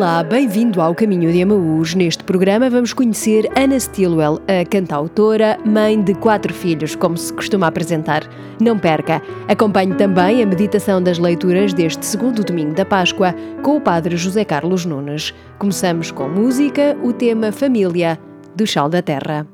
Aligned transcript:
Olá, 0.00 0.22
bem-vindo 0.22 0.80
ao 0.80 0.94
Caminho 0.94 1.30
de 1.30 1.42
Amaús. 1.42 1.94
Neste 1.94 2.24
programa 2.24 2.70
vamos 2.70 2.94
conhecer 2.94 3.46
Ana 3.54 3.78
Stilwell, 3.78 4.40
a 4.48 4.64
cantautora, 4.64 5.58
mãe 5.62 6.02
de 6.02 6.14
quatro 6.14 6.54
filhos, 6.54 6.96
como 6.96 7.18
se 7.18 7.30
costuma 7.30 7.66
apresentar. 7.66 8.22
Não 8.58 8.78
perca! 8.78 9.20
Acompanhe 9.46 9.94
também 9.96 10.42
a 10.42 10.46
meditação 10.46 11.02
das 11.02 11.18
leituras 11.18 11.74
deste 11.74 12.06
segundo 12.06 12.42
domingo 12.42 12.72
da 12.74 12.86
Páscoa 12.86 13.34
com 13.62 13.76
o 13.76 13.80
Padre 13.82 14.16
José 14.16 14.42
Carlos 14.42 14.86
Nunes. 14.86 15.34
Começamos 15.58 16.10
com 16.10 16.30
música, 16.30 16.96
o 17.04 17.12
tema 17.12 17.52
Família, 17.52 18.18
do 18.56 18.66
Chal 18.66 18.88
da 18.88 19.02
Terra. 19.02 19.46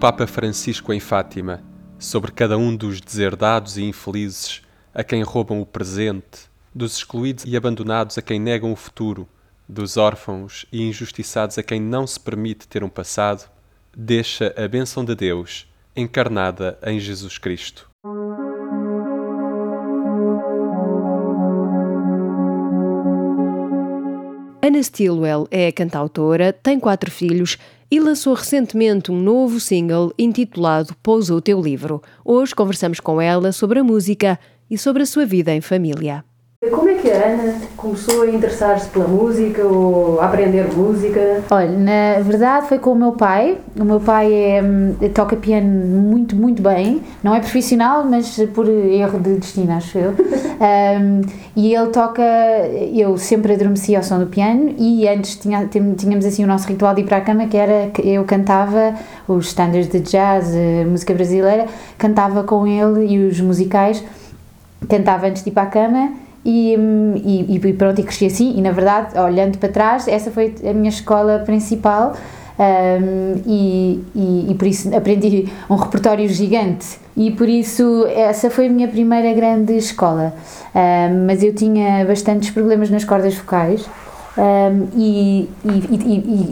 Papa 0.00 0.28
Francisco 0.28 0.92
em 0.92 1.00
Fátima 1.00 1.60
sobre 1.98 2.30
cada 2.30 2.56
um 2.56 2.76
dos 2.76 3.00
deserdados 3.00 3.76
e 3.76 3.82
infelizes 3.82 4.62
a 4.94 5.02
quem 5.02 5.24
roubam 5.24 5.60
o 5.60 5.66
presente, 5.66 6.48
dos 6.72 6.96
excluídos 6.96 7.44
e 7.44 7.56
abandonados 7.56 8.16
a 8.16 8.22
quem 8.22 8.38
negam 8.38 8.70
o 8.70 8.76
futuro, 8.76 9.28
dos 9.68 9.96
órfãos 9.96 10.64
e 10.70 10.82
injustiçados 10.82 11.58
a 11.58 11.64
quem 11.64 11.80
não 11.80 12.06
se 12.06 12.20
permite 12.20 12.68
ter 12.68 12.84
um 12.84 12.88
passado, 12.88 13.50
deixa 13.92 14.54
a 14.56 14.68
bênção 14.68 15.04
de 15.04 15.16
Deus 15.16 15.66
encarnada 15.96 16.78
em 16.84 17.00
Jesus 17.00 17.36
Cristo. 17.36 17.90
Ana 24.62 24.80
Stilwell 24.80 25.48
é 25.50 25.72
cantautora, 25.72 26.52
tem 26.52 26.78
quatro 26.78 27.10
filhos 27.10 27.58
e 27.90 27.98
lançou 27.98 28.34
recentemente 28.34 29.10
um 29.10 29.20
novo 29.20 29.58
single 29.58 30.12
intitulado 30.18 30.94
Pousa 31.02 31.34
o 31.34 31.40
Teu 31.40 31.60
Livro. 31.60 32.02
Hoje 32.24 32.54
conversamos 32.54 33.00
com 33.00 33.20
ela 33.20 33.52
sobre 33.52 33.78
a 33.78 33.84
música 33.84 34.38
e 34.70 34.76
sobre 34.76 35.02
a 35.02 35.06
sua 35.06 35.24
vida 35.24 35.54
em 35.54 35.60
família. 35.60 36.27
Como 36.60 36.88
é 36.88 36.94
que 36.94 37.08
a 37.08 37.24
Ana 37.24 37.54
começou 37.76 38.22
a 38.22 38.26
interessar-se 38.26 38.88
pela 38.88 39.06
música 39.06 39.62
ou 39.64 40.20
a 40.20 40.24
aprender 40.24 40.66
música? 40.74 41.40
Olha, 41.52 41.70
na 41.70 42.20
verdade 42.20 42.66
foi 42.66 42.80
com 42.80 42.90
o 42.90 42.96
meu 42.96 43.12
pai. 43.12 43.58
O 43.78 43.84
meu 43.84 44.00
pai 44.00 44.34
é, 44.34 44.60
hum, 44.60 44.96
toca 45.14 45.36
piano 45.36 45.68
muito, 45.68 46.34
muito 46.34 46.60
bem. 46.60 47.00
Não 47.22 47.32
é 47.32 47.38
profissional, 47.38 48.04
mas 48.04 48.36
por 48.52 48.68
erro 48.68 49.20
de 49.20 49.36
destino, 49.36 49.70
acho 49.70 49.98
eu. 49.98 50.10
um, 51.00 51.20
e 51.54 51.72
ele 51.72 51.90
toca. 51.90 52.24
Eu 52.92 53.16
sempre 53.18 53.52
adormeci 53.52 53.94
ao 53.94 54.02
som 54.02 54.18
do 54.18 54.26
piano 54.26 54.74
e 54.76 55.06
antes 55.06 55.36
tinha, 55.36 55.64
tínhamos 55.68 56.26
assim 56.26 56.42
o 56.42 56.48
nosso 56.48 56.66
ritual 56.66 56.92
de 56.92 57.02
ir 57.02 57.04
para 57.04 57.18
a 57.18 57.20
cama 57.20 57.46
que 57.46 57.56
era 57.56 57.90
que 57.90 58.02
eu 58.02 58.24
cantava 58.24 58.96
os 59.28 59.46
standards 59.46 59.88
de 59.88 60.00
jazz, 60.00 60.52
eh, 60.56 60.84
música 60.84 61.14
brasileira, 61.14 61.66
cantava 61.96 62.42
com 62.42 62.66
ele 62.66 63.14
e 63.14 63.28
os 63.28 63.40
musicais. 63.40 64.02
Cantava 64.88 65.28
antes 65.28 65.44
de 65.44 65.50
ir 65.50 65.52
para 65.52 65.62
a 65.62 65.66
cama 65.66 66.27
e, 66.44 66.74
e, 67.24 67.56
e, 67.56 67.72
pronto, 67.74 68.00
e 68.00 68.04
cresci 68.04 68.26
assim. 68.26 68.54
E 68.56 68.62
na 68.62 68.72
verdade, 68.72 69.18
olhando 69.18 69.58
para 69.58 69.68
trás, 69.68 70.08
essa 70.08 70.30
foi 70.30 70.54
a 70.64 70.72
minha 70.72 70.88
escola 70.88 71.40
principal. 71.40 72.14
Um, 72.58 73.40
e, 73.46 74.04
e, 74.16 74.46
e, 74.50 74.54
por 74.56 74.66
isso 74.66 74.92
aprendi 74.92 75.46
um 75.70 75.76
repertório 75.76 76.28
gigante 76.28 76.98
e 77.16 77.30
por 77.30 77.48
isso 77.48 78.04
essa 78.08 78.50
foi 78.50 78.66
a 78.66 78.68
minha 78.68 78.88
primeira 78.88 79.32
grande 79.32 79.76
escola 79.76 80.34
um, 80.74 81.24
mas 81.24 81.44
eu 81.44 81.54
tinha 81.54 82.04
bastantes 82.04 82.50
problemas 82.50 82.90
nas 82.90 83.04
cordas 83.04 83.36
vocais 83.36 83.88
um, 84.36 84.88
e, 84.96 85.48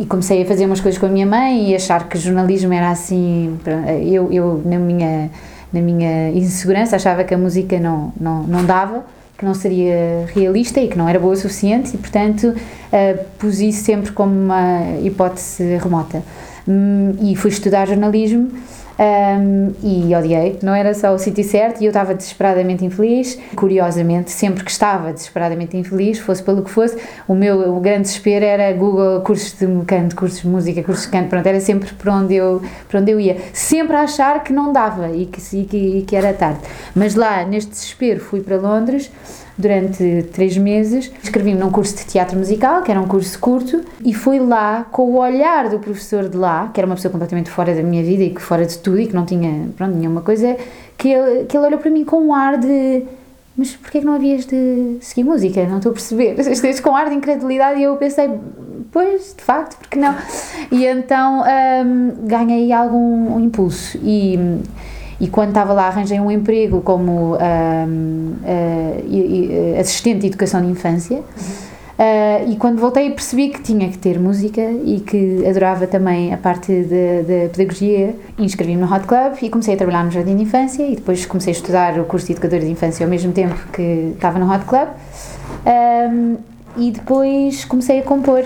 e, 0.00 0.06
comecei 0.08 0.44
a 0.44 0.46
fazer 0.46 0.66
umas 0.66 0.80
coisas 0.80 0.96
com 0.96 1.06
a 1.06 1.08
minha 1.08 1.26
mãe 1.26 1.70
e 1.70 1.74
achar 1.74 2.08
que 2.08 2.16
jornalismo 2.16 2.72
era 2.72 2.90
assim 2.90 3.58
eu, 4.04 4.30
eu 4.30 4.62
na 4.64 4.78
minha 4.78 5.28
na 5.72 5.80
minha 5.80 6.30
insegurança 6.30 6.94
achava 6.94 7.24
que 7.24 7.34
a 7.34 7.38
música 7.38 7.80
não, 7.80 8.12
não, 8.20 8.44
não 8.44 8.64
dava 8.64 9.04
que 9.36 9.44
não 9.44 9.54
seria 9.54 10.26
realista 10.34 10.80
e 10.80 10.88
que 10.88 10.96
não 10.96 11.08
era 11.08 11.18
boa 11.18 11.34
o 11.34 11.36
suficiente 11.36 11.94
e, 11.94 11.98
portanto, 11.98 12.48
uh, 12.48 13.24
pus 13.38 13.60
isso 13.60 13.84
sempre 13.84 14.12
como 14.12 14.32
uma 14.32 14.98
hipótese 15.02 15.76
remota. 15.76 16.22
Um, 16.66 17.14
e 17.20 17.36
fui 17.36 17.50
estudar 17.50 17.86
jornalismo 17.86 18.50
um, 18.98 19.72
e 19.82 20.14
odiei. 20.14 20.58
Não 20.62 20.74
era 20.74 20.94
só 20.94 21.14
o 21.14 21.18
sítio 21.18 21.44
certo 21.44 21.80
e 21.80 21.84
eu 21.84 21.90
estava 21.90 22.14
desesperadamente 22.14 22.84
infeliz. 22.84 23.38
Curiosamente, 23.54 24.30
sempre 24.30 24.64
que 24.64 24.70
estava 24.70 25.12
desesperadamente 25.12 25.76
infeliz, 25.76 26.18
fosse 26.18 26.42
pelo 26.42 26.62
que 26.62 26.70
fosse, 26.70 26.96
o 27.28 27.34
meu 27.34 27.76
o 27.76 27.80
grande 27.80 28.02
desespero 28.02 28.44
era 28.44 28.72
Google, 28.72 29.20
cursos 29.20 29.52
de 29.58 29.66
canto, 29.84 30.16
cursos 30.16 30.40
de 30.40 30.48
música, 30.48 30.82
cursos 30.82 31.04
de 31.06 31.12
canto. 31.12 31.28
Pronto, 31.28 31.46
era 31.46 31.60
sempre 31.60 31.92
para 31.94 32.14
onde 32.14 32.34
eu, 32.34 32.62
para 32.88 33.00
onde 33.00 33.10
eu 33.10 33.20
ia. 33.20 33.36
Sempre 33.52 33.96
a 33.96 34.02
achar 34.02 34.42
que 34.42 34.52
não 34.52 34.72
dava 34.72 35.10
e 35.10 35.26
que, 35.26 35.40
e 35.56 35.64
que, 35.64 35.76
e 35.98 36.02
que 36.02 36.16
era 36.16 36.32
tarde. 36.32 36.60
Mas 36.94 37.14
lá, 37.14 37.44
neste 37.44 37.70
desespero, 37.70 38.20
fui 38.20 38.40
para 38.40 38.56
Londres 38.56 39.10
durante 39.56 40.24
três 40.32 40.56
meses. 40.56 41.10
Inscrevi-me 41.22 41.58
num 41.58 41.70
curso 41.70 41.96
de 41.96 42.06
teatro 42.06 42.38
musical, 42.38 42.82
que 42.82 42.90
era 42.90 43.00
um 43.00 43.06
curso 43.06 43.38
curto, 43.38 43.82
e 44.04 44.12
foi 44.12 44.38
lá, 44.38 44.86
com 44.90 45.02
o 45.10 45.18
olhar 45.18 45.68
do 45.68 45.78
professor 45.78 46.28
de 46.28 46.36
lá, 46.36 46.70
que 46.72 46.80
era 46.80 46.86
uma 46.86 46.94
pessoa 46.94 47.12
completamente 47.12 47.50
fora 47.50 47.74
da 47.74 47.82
minha 47.82 48.02
vida 48.02 48.24
e 48.24 48.30
que 48.30 48.40
fora 48.40 48.66
de 48.66 48.78
tudo 48.78 49.00
e 49.00 49.06
que 49.06 49.14
não 49.14 49.24
tinha, 49.24 49.68
pronto, 49.76 49.96
nenhuma 49.96 50.20
coisa, 50.20 50.56
que 50.96 51.08
ele, 51.08 51.44
que 51.44 51.56
ele 51.56 51.66
olhou 51.66 51.78
para 51.78 51.90
mim 51.90 52.04
com 52.04 52.20
um 52.20 52.34
ar 52.34 52.58
de 52.58 53.04
mas 53.56 53.74
porquê 53.74 54.00
que 54.00 54.04
não 54.04 54.14
havias 54.14 54.44
de 54.44 54.98
seguir 55.00 55.24
música? 55.24 55.66
Não 55.66 55.78
estou 55.78 55.90
a 55.90 55.94
perceber. 55.94 56.36
Estás 56.38 56.78
com 56.78 56.94
ar 56.94 57.08
de 57.08 57.14
incredulidade 57.14 57.80
e 57.80 57.84
eu 57.84 57.96
pensei, 57.96 58.30
pois, 58.92 59.34
de 59.34 59.42
facto, 59.42 59.78
porque 59.78 59.98
não? 59.98 60.14
E 60.70 60.84
então 60.84 61.42
um, 61.42 62.26
ganhei 62.26 62.70
algum 62.70 63.40
impulso 63.40 63.98
e, 64.02 64.38
e 65.20 65.28
quando 65.28 65.48
estava 65.48 65.72
lá 65.72 65.88
arranjei 65.88 66.20
um 66.20 66.30
emprego 66.30 66.80
como 66.82 67.36
um, 67.36 68.36
uh, 68.42 69.80
assistente 69.80 70.20
de 70.20 70.26
educação 70.28 70.60
de 70.60 70.68
infância. 70.68 71.22
Uh, 71.98 72.50
e 72.50 72.56
quando 72.56 72.78
voltei 72.78 73.08
percebi 73.08 73.48
que 73.48 73.62
tinha 73.62 73.88
que 73.88 73.96
ter 73.96 74.20
música 74.20 74.60
e 74.60 75.00
que 75.00 75.46
adorava 75.48 75.86
também 75.86 76.34
a 76.34 76.36
parte 76.36 76.70
da 76.82 77.48
pedagogia. 77.48 78.14
Inscrevi-me 78.38 78.82
no 78.82 78.92
Hot 78.92 79.06
Club 79.06 79.38
e 79.40 79.48
comecei 79.48 79.72
a 79.72 79.76
trabalhar 79.78 80.04
no 80.04 80.10
Jardim 80.10 80.36
de 80.36 80.42
Infância 80.42 80.86
e 80.86 80.96
depois 80.96 81.24
comecei 81.24 81.54
a 81.54 81.56
estudar 81.56 81.98
o 81.98 82.04
curso 82.04 82.26
de 82.26 82.32
Educadora 82.32 82.62
de 82.62 82.70
Infância 82.70 83.06
ao 83.06 83.10
mesmo 83.10 83.32
tempo 83.32 83.56
que 83.72 84.12
estava 84.14 84.38
no 84.38 84.52
Hot 84.52 84.66
Club. 84.66 84.88
Um, 85.64 86.36
e 86.76 86.90
depois 86.90 87.64
comecei 87.64 88.00
a 88.00 88.02
compor. 88.02 88.44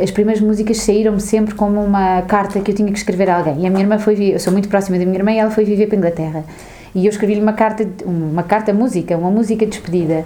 As 0.00 0.10
primeiras 0.10 0.42
músicas 0.42 0.78
saíram-me 0.78 1.20
sempre 1.20 1.54
como 1.54 1.82
uma 1.82 2.22
carta 2.22 2.60
que 2.60 2.70
eu 2.70 2.74
tinha 2.74 2.90
que 2.90 2.98
escrever 2.98 3.28
a 3.30 3.38
alguém. 3.38 3.62
E 3.62 3.66
a 3.66 3.70
minha 3.70 3.82
irmã 3.82 3.98
foi, 3.98 4.34
eu 4.34 4.38
sou 4.38 4.52
muito 4.52 4.68
próxima 4.68 4.98
da 4.98 5.04
minha 5.04 5.18
irmã 5.18 5.32
e 5.32 5.38
ela 5.38 5.50
foi 5.50 5.64
viver 5.64 5.86
para 5.86 5.96
a 5.96 5.98
Inglaterra. 5.98 6.44
E 6.94 7.06
eu 7.06 7.10
escrevi-lhe 7.10 7.40
uma 7.40 7.54
carta, 7.54 7.86
uma 8.04 8.42
carta 8.42 8.72
música, 8.72 9.16
uma 9.16 9.30
música 9.30 9.64
de 9.64 9.72
despedida 9.72 10.24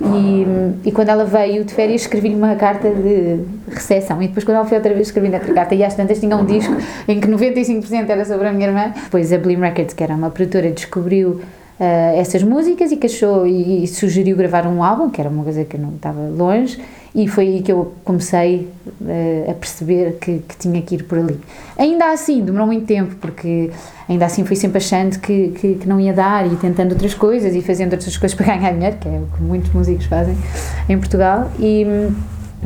e, 0.00 0.88
e 0.88 0.92
quando 0.92 1.10
ela 1.10 1.24
veio 1.24 1.64
de 1.64 1.72
férias, 1.72 2.02
escrevi-lhe 2.02 2.34
uma 2.34 2.54
carta 2.56 2.90
de 2.90 3.40
recepção. 3.68 4.22
E 4.22 4.28
depois, 4.28 4.44
quando 4.44 4.56
ela 4.56 4.66
foi 4.66 4.78
outra 4.78 4.94
vez, 4.94 5.08
escrevi 5.08 5.32
outra 5.32 5.52
carta. 5.52 5.74
E 5.74 5.84
às 5.84 5.94
tantas 5.94 6.18
tinha 6.18 6.36
um 6.36 6.44
disco 6.44 6.74
em 7.06 7.20
que 7.20 7.28
95% 7.28 8.08
era 8.08 8.24
sobre 8.24 8.48
a 8.48 8.52
minha 8.52 8.68
irmã. 8.68 8.92
Depois 8.94 9.32
a 9.32 9.38
Blim 9.38 9.60
Records, 9.60 9.94
que 9.94 10.02
era 10.02 10.14
uma 10.14 10.30
produtora, 10.30 10.70
descobriu 10.70 11.40
uh, 11.82 12.18
essas 12.20 12.44
músicas 12.44 12.92
e 12.92 12.96
que 12.96 13.06
achou 13.06 13.44
e, 13.44 13.82
e, 13.82 13.88
sugeriu 13.88 14.36
gravar 14.36 14.66
um 14.68 14.84
álbum, 14.84 15.10
que 15.10 15.20
era 15.20 15.28
uma 15.28 15.42
coisa 15.42 15.64
que 15.64 15.76
não 15.76 15.90
estava 15.96 16.20
longe, 16.28 16.80
e 17.12 17.26
foi 17.26 17.48
aí 17.48 17.62
que 17.62 17.72
eu 17.72 17.92
comecei 18.04 18.68
uh, 18.86 19.50
a 19.50 19.54
perceber 19.54 20.16
que, 20.20 20.38
que, 20.38 20.56
tinha 20.56 20.80
que 20.80 20.94
ir 20.94 21.02
por 21.02 21.18
ali. 21.18 21.38
Ainda 21.76 22.12
assim, 22.12 22.42
demorou 22.42 22.68
muito 22.68 22.86
tempo, 22.86 23.16
porque 23.20 23.70
ainda 24.08 24.26
assim 24.26 24.44
fui 24.44 24.54
sempre 24.54 24.78
achando 24.78 25.18
que, 25.18 25.48
que, 25.48 25.74
que, 25.74 25.88
não 25.88 25.98
ia 25.98 26.12
dar 26.12 26.50
e 26.50 26.54
tentando 26.56 26.92
outras 26.92 27.14
coisas 27.14 27.54
e 27.54 27.60
fazendo 27.60 27.92
outras 27.94 28.16
coisas 28.16 28.34
para 28.38 28.46
ganhar 28.46 28.72
dinheiro, 28.72 28.96
que 28.98 29.08
é 29.08 29.18
o 29.18 29.36
que 29.36 29.42
muitos 29.42 29.72
músicos 29.72 30.06
fazem 30.06 30.36
em 30.88 30.96
Portugal. 30.96 31.50
E, 31.58 31.84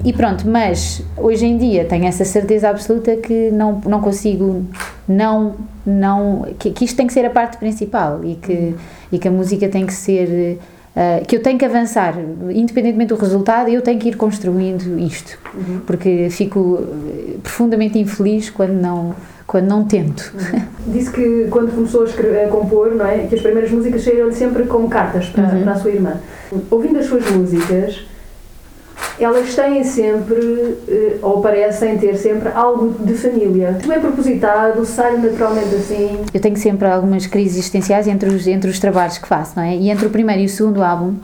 e 0.05 0.13
pronto, 0.13 0.49
mas 0.49 1.03
hoje 1.17 1.47
em 1.47 1.57
dia 1.57 1.85
tenho 1.85 2.05
essa 2.07 2.25
certeza 2.25 2.69
absoluta 2.69 3.17
que 3.17 3.51
não, 3.51 3.81
não 3.87 4.01
consigo, 4.01 4.65
não, 5.09 5.55
não 5.85 6.47
que, 6.59 6.71
que 6.71 6.85
isto 6.85 6.97
tem 6.97 7.07
que 7.07 7.13
ser 7.13 7.25
a 7.25 7.31
parte 7.31 7.57
principal 7.57 8.21
e 8.23 8.35
que, 8.35 8.75
e 9.11 9.19
que 9.19 9.27
a 9.27 9.31
música 9.31 9.69
tem 9.69 9.87
que 9.87 9.95
ser, 9.95 10.59
uh, 10.95 11.25
que 11.27 11.37
eu 11.37 11.43
tenho 11.43 11.59
que 11.59 11.65
avançar, 11.65 12.15
independentemente 12.51 13.09
do 13.09 13.17
resultado, 13.17 13.71
eu 13.71 13.81
tenho 13.81 13.99
que 13.99 14.11
ir 14.11 14.17
construindo 14.17 14.99
isto, 14.99 15.39
uhum. 15.55 15.81
porque 15.87 16.29
fico 16.31 16.85
profundamente 17.43 17.99
infeliz 17.99 18.51
quando 18.51 18.75
não 18.75 19.15
quando 19.47 19.69
não 19.69 19.85
tento. 19.85 20.35
Uhum. 20.35 20.93
Disse 20.93 21.11
que 21.13 21.47
quando 21.49 21.73
começou 21.73 22.03
a, 22.03 22.05
escrever, 22.05 22.47
a 22.47 22.49
compor, 22.49 22.93
não 22.95 23.07
é, 23.07 23.27
que 23.29 23.37
as 23.37 23.41
primeiras 23.41 23.71
músicas 23.71 24.03
saíram-lhe 24.03 24.35
sempre 24.35 24.65
como 24.65 24.89
cartas 24.89 25.29
para, 25.29 25.45
uhum. 25.45 25.63
para 25.63 25.73
a 25.73 25.77
sua 25.77 25.93
irmã. 25.93 26.15
Ouvindo 26.69 26.99
as 26.99 27.07
suas 27.07 27.31
músicas, 27.31 28.05
elas 29.19 29.55
têm 29.55 29.83
sempre, 29.83 30.77
eh, 30.89 31.19
ou 31.23 31.41
parecem 31.41 31.97
ter 31.97 32.17
sempre, 32.17 32.51
algo 32.55 32.95
de 33.03 33.15
família. 33.15 33.79
Tudo 33.81 33.93
é 33.93 33.99
propositado, 33.99 34.85
sai 34.85 35.17
naturalmente 35.17 35.75
assim. 35.75 36.21
Eu 36.33 36.41
tenho 36.41 36.57
sempre 36.57 36.87
algumas 36.87 37.27
crises 37.27 37.57
existenciais 37.57 38.07
entre 38.07 38.29
os, 38.29 38.47
entre 38.47 38.71
os 38.71 38.79
trabalhos 38.79 39.17
que 39.19 39.27
faço, 39.27 39.55
não 39.57 39.63
é? 39.63 39.75
E 39.75 39.91
entre 39.91 40.07
o 40.07 40.11
primeiro 40.11 40.43
e 40.43 40.45
o 40.45 40.49
segundo 40.49 40.83
álbum, 40.83 41.15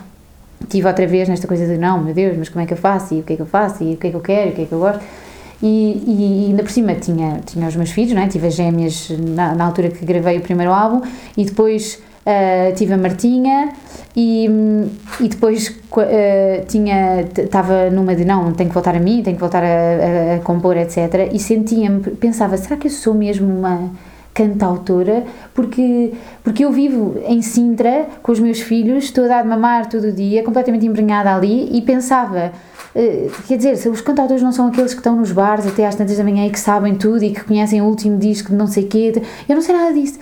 tive 0.68 0.86
outra 0.86 1.06
vez 1.06 1.28
nesta 1.28 1.46
coisa 1.46 1.66
de 1.66 1.76
não, 1.76 2.02
meu 2.02 2.14
Deus, 2.14 2.36
mas 2.36 2.48
como 2.48 2.62
é 2.62 2.66
que 2.66 2.72
eu 2.72 2.78
faço? 2.78 3.14
E 3.14 3.20
o 3.20 3.22
que 3.22 3.34
é 3.34 3.36
que 3.36 3.42
eu 3.42 3.46
faço? 3.46 3.84
E 3.84 3.94
o 3.94 3.96
que 3.96 4.06
é 4.06 4.10
que 4.10 4.16
eu 4.16 4.20
quero? 4.20 4.48
E 4.48 4.52
o 4.52 4.54
que 4.54 4.62
é 4.62 4.64
que 4.64 4.72
eu 4.72 4.78
gosto? 4.78 5.02
E, 5.62 6.02
e, 6.06 6.46
ainda 6.48 6.62
por 6.62 6.72
cima 6.72 6.94
tinha, 6.94 7.40
tinha 7.46 7.68
os 7.68 7.76
meus 7.76 7.90
filhos, 7.90 8.12
não 8.12 8.22
é? 8.22 8.26
tive 8.26 8.48
as 8.48 8.54
gêmeas 8.54 9.10
na, 9.10 9.54
na 9.54 9.64
altura 9.64 9.90
que 9.90 10.04
gravei 10.04 10.38
o 10.38 10.40
primeiro 10.40 10.72
álbum 10.72 11.02
e 11.36 11.44
depois 11.44 12.02
uh, 12.26 12.74
tive 12.74 12.94
a 12.94 12.98
Martinha 12.98 13.72
e, 14.16 14.48
e 15.20 15.28
depois 15.28 15.68
uh, 15.68 16.64
tinha 16.66 17.22
estava 17.22 17.90
numa 17.90 18.14
de 18.14 18.24
não, 18.24 18.52
tenho 18.52 18.68
que 18.68 18.74
voltar 18.74 18.94
a 18.94 19.00
mim, 19.00 19.22
tenho 19.22 19.36
que 19.36 19.40
voltar 19.40 19.62
a, 19.62 19.66
a, 19.66 20.36
a 20.36 20.38
compor, 20.40 20.76
etc. 20.76 21.30
E 21.32 21.38
sentia-me, 21.38 22.00
pensava, 22.16 22.56
será 22.56 22.76
que 22.76 22.86
eu 22.86 22.90
sou 22.90 23.14
mesmo 23.14 23.46
uma 23.46 23.90
cantautora? 24.34 25.24
Porque, 25.54 26.12
porque 26.42 26.64
eu 26.64 26.72
vivo 26.72 27.16
em 27.26 27.42
Sintra 27.42 28.06
com 28.22 28.32
os 28.32 28.40
meus 28.40 28.60
filhos, 28.60 29.04
estou 29.04 29.24
a 29.24 29.28
dar 29.28 29.42
de 29.42 29.48
mamar 29.48 29.88
todo 29.88 30.04
o 30.04 30.12
dia, 30.12 30.42
completamente 30.42 30.86
embrenhada 30.86 31.34
ali 31.34 31.76
e 31.76 31.82
pensava. 31.82 32.52
Uh, 32.94 33.30
quer 33.48 33.56
dizer, 33.56 33.88
os 33.88 34.02
cantautores 34.02 34.42
não 34.42 34.52
são 34.52 34.66
aqueles 34.66 34.92
que 34.92 35.00
estão 35.00 35.16
nos 35.16 35.32
bares 35.32 35.66
até 35.66 35.86
às 35.86 35.94
tantas 35.94 36.18
da 36.18 36.24
manhã 36.24 36.46
e 36.46 36.50
que 36.50 36.60
sabem 36.60 36.94
tudo 36.94 37.24
e 37.24 37.30
que 37.30 37.42
conhecem 37.42 37.80
o 37.80 37.86
último 37.86 38.18
disco 38.18 38.50
de 38.50 38.56
não 38.56 38.66
sei 38.66 38.84
quê. 38.84 39.14
Eu 39.48 39.54
não 39.54 39.62
sei 39.62 39.74
nada 39.74 39.94
disso. 39.94 40.18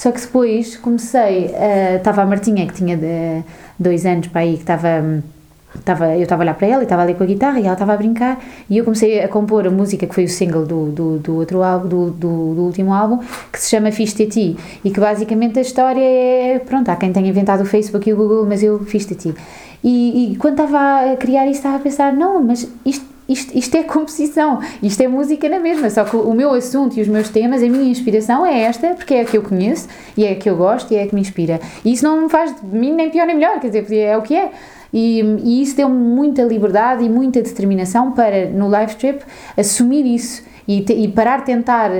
Só 0.00 0.10
que 0.10 0.18
depois 0.18 0.78
comecei, 0.78 1.54
estava 1.94 2.22
uh, 2.22 2.24
a 2.24 2.26
Martinha, 2.26 2.66
que 2.66 2.72
tinha 2.72 2.96
de, 2.96 3.44
dois 3.78 4.06
anos 4.06 4.28
para 4.28 4.40
aí, 4.40 4.54
que 4.54 4.60
estava. 4.60 5.22
Tava, 5.84 6.16
eu 6.16 6.22
estava 6.22 6.42
a 6.42 6.44
olhar 6.44 6.54
para 6.54 6.66
ela 6.66 6.82
e 6.82 6.84
estava 6.84 7.02
ali 7.02 7.14
com 7.14 7.22
a 7.22 7.26
guitarra 7.26 7.60
e 7.60 7.64
ela 7.64 7.74
estava 7.74 7.92
a 7.92 7.96
brincar 7.96 8.42
e 8.68 8.78
eu 8.78 8.84
comecei 8.84 9.22
a 9.22 9.28
compor 9.28 9.68
a 9.68 9.70
música 9.70 10.04
que 10.04 10.12
foi 10.12 10.24
o 10.24 10.28
single 10.28 10.66
do, 10.66 10.86
do, 10.86 11.18
do 11.18 11.36
outro 11.36 11.62
álbum, 11.62 11.86
do, 11.86 12.10
do, 12.10 12.54
do, 12.54 12.62
último 12.62 12.92
álbum, 12.92 13.20
que 13.52 13.60
se 13.60 13.70
chama 13.70 13.92
Fiz-te 13.92 14.24
a 14.24 14.28
ti 14.28 14.56
e 14.84 14.90
que 14.90 14.98
basicamente 14.98 15.60
a 15.60 15.62
história 15.62 16.02
é, 16.02 16.58
pronto, 16.58 16.88
há 16.88 16.96
quem 16.96 17.12
tenha 17.12 17.28
inventado 17.28 17.60
o 17.60 17.64
Facebook 17.64 18.08
e 18.08 18.12
o 18.12 18.16
Google, 18.16 18.46
mas 18.46 18.64
eu 18.64 18.80
fiz-te 18.80 19.14
a 19.14 19.16
ti. 19.16 19.34
E, 19.84 20.32
e 20.32 20.36
quando 20.36 20.60
estava 20.60 21.12
a 21.12 21.16
criar 21.16 21.44
isso 21.44 21.58
estava 21.58 21.76
a 21.76 21.80
pensar, 21.80 22.12
não, 22.12 22.42
mas 22.42 22.66
isto 22.84 23.04
isto, 23.30 23.56
isto 23.56 23.76
é 23.76 23.84
composição, 23.84 24.60
isto 24.82 25.00
é 25.00 25.08
música 25.08 25.48
na 25.48 25.60
mesma, 25.60 25.88
só 25.88 26.04
que 26.04 26.16
o 26.16 26.34
meu 26.34 26.52
assunto 26.52 26.98
e 26.98 27.02
os 27.02 27.08
meus 27.08 27.28
temas, 27.28 27.62
a 27.62 27.66
minha 27.68 27.88
inspiração 27.88 28.44
é 28.44 28.62
esta, 28.62 28.88
porque 28.94 29.14
é 29.14 29.20
a 29.20 29.24
que 29.24 29.38
eu 29.38 29.42
conheço 29.42 29.88
e 30.16 30.24
é 30.24 30.32
a 30.32 30.34
que 30.34 30.50
eu 30.50 30.56
gosto 30.56 30.92
e 30.92 30.96
é 30.96 31.04
a 31.04 31.06
que 31.06 31.14
me 31.14 31.20
inspira. 31.20 31.60
E 31.84 31.92
isso 31.92 32.04
não 32.04 32.22
me 32.22 32.28
faz 32.28 32.54
de 32.54 32.66
mim 32.66 32.92
nem 32.92 33.08
pior 33.08 33.26
nem 33.26 33.36
melhor, 33.36 33.60
quer 33.60 33.68
dizer, 33.68 33.96
é 33.96 34.16
o 34.16 34.22
que 34.22 34.34
é. 34.34 34.50
E, 34.92 35.20
e 35.44 35.62
isso 35.62 35.76
deu-me 35.76 35.96
muita 35.96 36.42
liberdade 36.42 37.04
e 37.04 37.08
muita 37.08 37.40
determinação 37.40 38.10
para, 38.10 38.46
no 38.46 38.68
live 38.68 38.96
trip, 38.96 39.22
assumir 39.56 40.04
isso 40.04 40.42
e, 40.70 40.82
te, 40.82 40.92
e 40.92 41.08
parar 41.08 41.40
de 41.40 41.46
tentar 41.46 41.90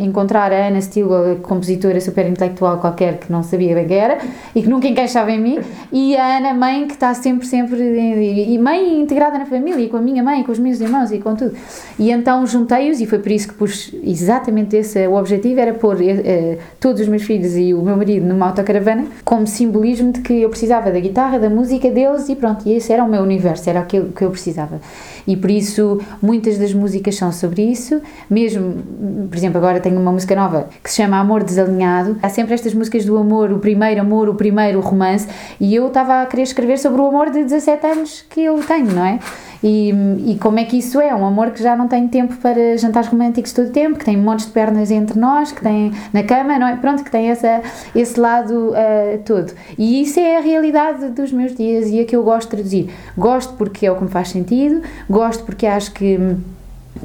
encontrar 0.00 0.52
a 0.52 0.66
Ana 0.66 0.80
a 0.80 1.36
compositora 1.36 1.98
super 1.98 2.28
intelectual 2.28 2.76
qualquer 2.78 3.16
que 3.16 3.32
não 3.32 3.42
sabia 3.42 3.82
quem 3.86 3.96
era 3.96 4.18
e 4.54 4.60
que 4.60 4.68
nunca 4.68 4.86
encaixava 4.86 5.30
em 5.30 5.40
mim, 5.40 5.58
e 5.90 6.14
a 6.14 6.36
Ana 6.36 6.52
mãe 6.52 6.86
que 6.86 6.92
está 6.92 7.14
sempre, 7.14 7.46
sempre, 7.46 7.80
e 7.80 8.58
mãe 8.58 9.00
integrada 9.00 9.38
na 9.38 9.46
família, 9.46 9.88
com 9.88 9.96
a 9.96 10.02
minha 10.02 10.22
mãe, 10.22 10.42
com 10.42 10.52
os 10.52 10.58
meus 10.58 10.78
irmãos 10.78 11.10
e 11.10 11.18
com 11.20 11.34
tudo. 11.34 11.56
E 11.98 12.10
então 12.10 12.46
juntei-os 12.46 13.00
e 13.00 13.06
foi 13.06 13.18
por 13.18 13.32
isso 13.32 13.48
que 13.48 13.54
pus 13.54 13.94
exatamente 14.04 14.76
esse, 14.76 15.06
o 15.06 15.14
objetivo 15.14 15.58
era 15.58 15.72
pôr 15.72 15.96
uh, 15.96 16.58
todos 16.78 17.00
os 17.00 17.08
meus 17.08 17.22
filhos 17.22 17.56
e 17.56 17.72
o 17.72 17.80
meu 17.80 17.96
marido 17.96 18.26
numa 18.26 18.48
autocaravana 18.48 19.06
como 19.24 19.46
simbolismo 19.46 20.12
de 20.12 20.20
que 20.20 20.42
eu 20.42 20.50
precisava 20.50 20.90
da 20.90 21.00
guitarra, 21.00 21.38
da 21.38 21.48
música 21.48 21.90
deles 21.90 22.28
e 22.28 22.36
pronto, 22.36 22.68
e 22.68 22.74
esse 22.74 22.92
era 22.92 23.02
o 23.02 23.08
meu 23.08 23.22
universo, 23.22 23.70
era 23.70 23.80
aquilo 23.80 24.12
que 24.12 24.22
eu 24.22 24.30
precisava. 24.30 24.82
E 25.26 25.34
por 25.34 25.50
isso 25.50 25.98
muitas 26.20 26.58
das 26.58 26.74
músicas 26.74 27.16
são 27.16 27.32
sobre 27.32 27.62
isso, 27.62 28.02
mesmo, 28.28 28.82
por 29.28 29.36
exemplo, 29.36 29.58
agora 29.58 29.80
tenho 29.80 30.00
uma 30.00 30.12
música 30.12 30.34
nova 30.34 30.68
que 30.82 30.90
se 30.90 30.96
chama 30.96 31.18
Amor 31.18 31.42
Desalinhado. 31.42 32.18
Há 32.22 32.28
sempre 32.28 32.54
estas 32.54 32.74
músicas 32.74 33.04
do 33.04 33.16
amor, 33.16 33.52
o 33.52 33.58
primeiro 33.58 34.00
amor, 34.00 34.28
o 34.28 34.34
primeiro 34.34 34.80
romance, 34.80 35.28
e 35.60 35.74
eu 35.74 35.88
estava 35.88 36.22
a 36.22 36.26
querer 36.26 36.42
escrever 36.42 36.78
sobre 36.78 37.00
o 37.00 37.06
amor 37.06 37.30
de 37.30 37.42
17 37.42 37.86
anos 37.86 38.24
que 38.28 38.42
eu 38.42 38.58
tenho, 38.62 38.92
não 38.92 39.04
é? 39.04 39.18
E, 39.62 39.90
e 40.26 40.38
como 40.40 40.58
é 40.58 40.64
que 40.64 40.78
isso 40.78 41.00
é? 41.00 41.14
Um 41.14 41.26
amor 41.26 41.50
que 41.50 41.62
já 41.62 41.76
não 41.76 41.88
tem 41.88 42.06
tempo 42.06 42.36
para 42.36 42.76
jantares 42.76 43.08
românticos 43.08 43.52
todo 43.52 43.68
o 43.68 43.72
tempo, 43.72 43.98
que 43.98 44.04
tem 44.04 44.16
montes 44.16 44.46
de 44.46 44.52
pernas 44.52 44.90
entre 44.90 45.18
nós, 45.18 45.52
que 45.52 45.62
tem 45.62 45.92
na 46.12 46.22
cama, 46.22 46.58
não 46.58 46.68
é? 46.68 46.76
Pronto, 46.76 47.02
que 47.02 47.10
tem 47.10 47.30
essa, 47.30 47.62
esse 47.94 48.18
lado 48.18 48.70
uh, 48.70 49.18
todo. 49.24 49.52
E 49.76 50.02
isso 50.02 50.20
é 50.20 50.36
a 50.36 50.40
realidade 50.40 51.08
dos 51.08 51.32
meus 51.32 51.54
dias 51.54 51.88
e 51.88 52.00
a 52.00 52.04
que 52.04 52.14
eu 52.14 52.22
gosto 52.22 52.50
de 52.50 52.56
traduzir. 52.56 52.90
Gosto 53.16 53.54
porque 53.54 53.86
é 53.86 53.90
o 53.90 53.96
que 53.96 54.04
me 54.04 54.10
faz 54.10 54.28
sentido, 54.28 54.82
gosto 55.08 55.44
porque 55.44 55.66
acho 55.66 55.92
que 55.92 56.18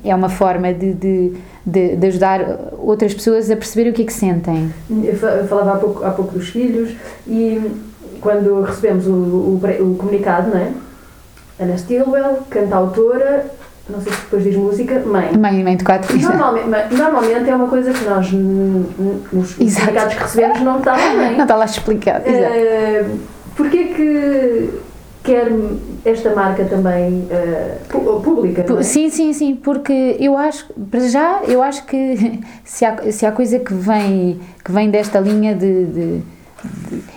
é 0.04 0.14
uma 0.14 0.30
forma 0.30 0.74
de, 0.74 0.94
de, 0.94 1.34
de, 1.66 1.96
de, 1.96 2.08
ajudar 2.08 2.42
outras 2.78 3.14
pessoas 3.14 3.50
a 3.50 3.56
perceber 3.56 3.90
o 3.90 3.94
que 3.94 4.02
é 4.02 4.06
que 4.06 4.14
sentem. 4.14 4.74
Eu 4.90 5.16
falava 5.48 5.74
há 5.74 5.78
pouco, 5.78 6.04
há 6.04 6.12
pouco 6.12 6.38
dos 6.38 6.50
filhos 6.50 6.96
e 7.28 7.72
quando 8.20 8.62
recebemos 8.62 9.08
o, 9.08 9.12
o, 9.12 9.62
o 9.82 9.96
comunicado, 9.96 10.50
não 10.50 10.58
é? 10.58 10.72
Ana 11.60 11.78
Stilwell, 11.78 12.40
cantautora, 12.50 13.46
não 13.90 14.02
sei 14.02 14.12
se 14.14 14.22
depois 14.22 14.44
diz 14.44 14.56
música, 14.56 15.00
mãe. 15.06 15.38
Mãe, 15.38 15.64
mãe 15.64 15.78
de 15.78 15.84
quatro 15.84 16.12
filhos. 16.12 16.28
Normalmente, 16.30 16.96
normalmente 16.96 17.50
é 17.50 17.56
uma 17.56 17.68
coisa 17.68 17.94
que 17.94 18.04
nós, 18.06 18.32
nos 18.32 19.54
comunicados 19.56 20.14
que 20.16 20.22
recebemos, 20.22 20.62
não 20.62 20.80
está 20.80 20.94
lá 20.94 21.14
mãe. 21.14 21.36
Não 21.36 21.44
está 21.44 21.56
lá 21.56 21.66
explicado, 21.66 22.28
exato. 22.28 22.54
Uh, 22.56 23.20
Porquê 23.56 23.86
que 23.86 24.70
quer 25.24 25.48
esta 26.06 26.36
marca 26.36 26.66
também 26.66 27.28
uh, 27.30 28.22
pública. 28.22 28.66
É? 28.80 28.84
Sim, 28.84 29.10
sim, 29.10 29.34
sim, 29.34 29.56
porque 29.56 30.18
eu 30.20 30.38
acho, 30.38 30.68
para 30.92 31.08
já, 31.08 31.42
eu 31.48 31.62
acho 31.62 31.86
que 31.86 32.40
se 32.64 32.84
há, 32.86 33.12
se 33.12 33.26
há 33.26 33.32
coisa 33.32 33.60
que 33.60 33.74
vem, 33.74 34.40
que 34.64 34.72
vem 34.72 34.90
desta 34.90 35.20
linha 35.20 35.56
de, 35.56 35.86
de, 35.86 36.18
de 36.18 36.24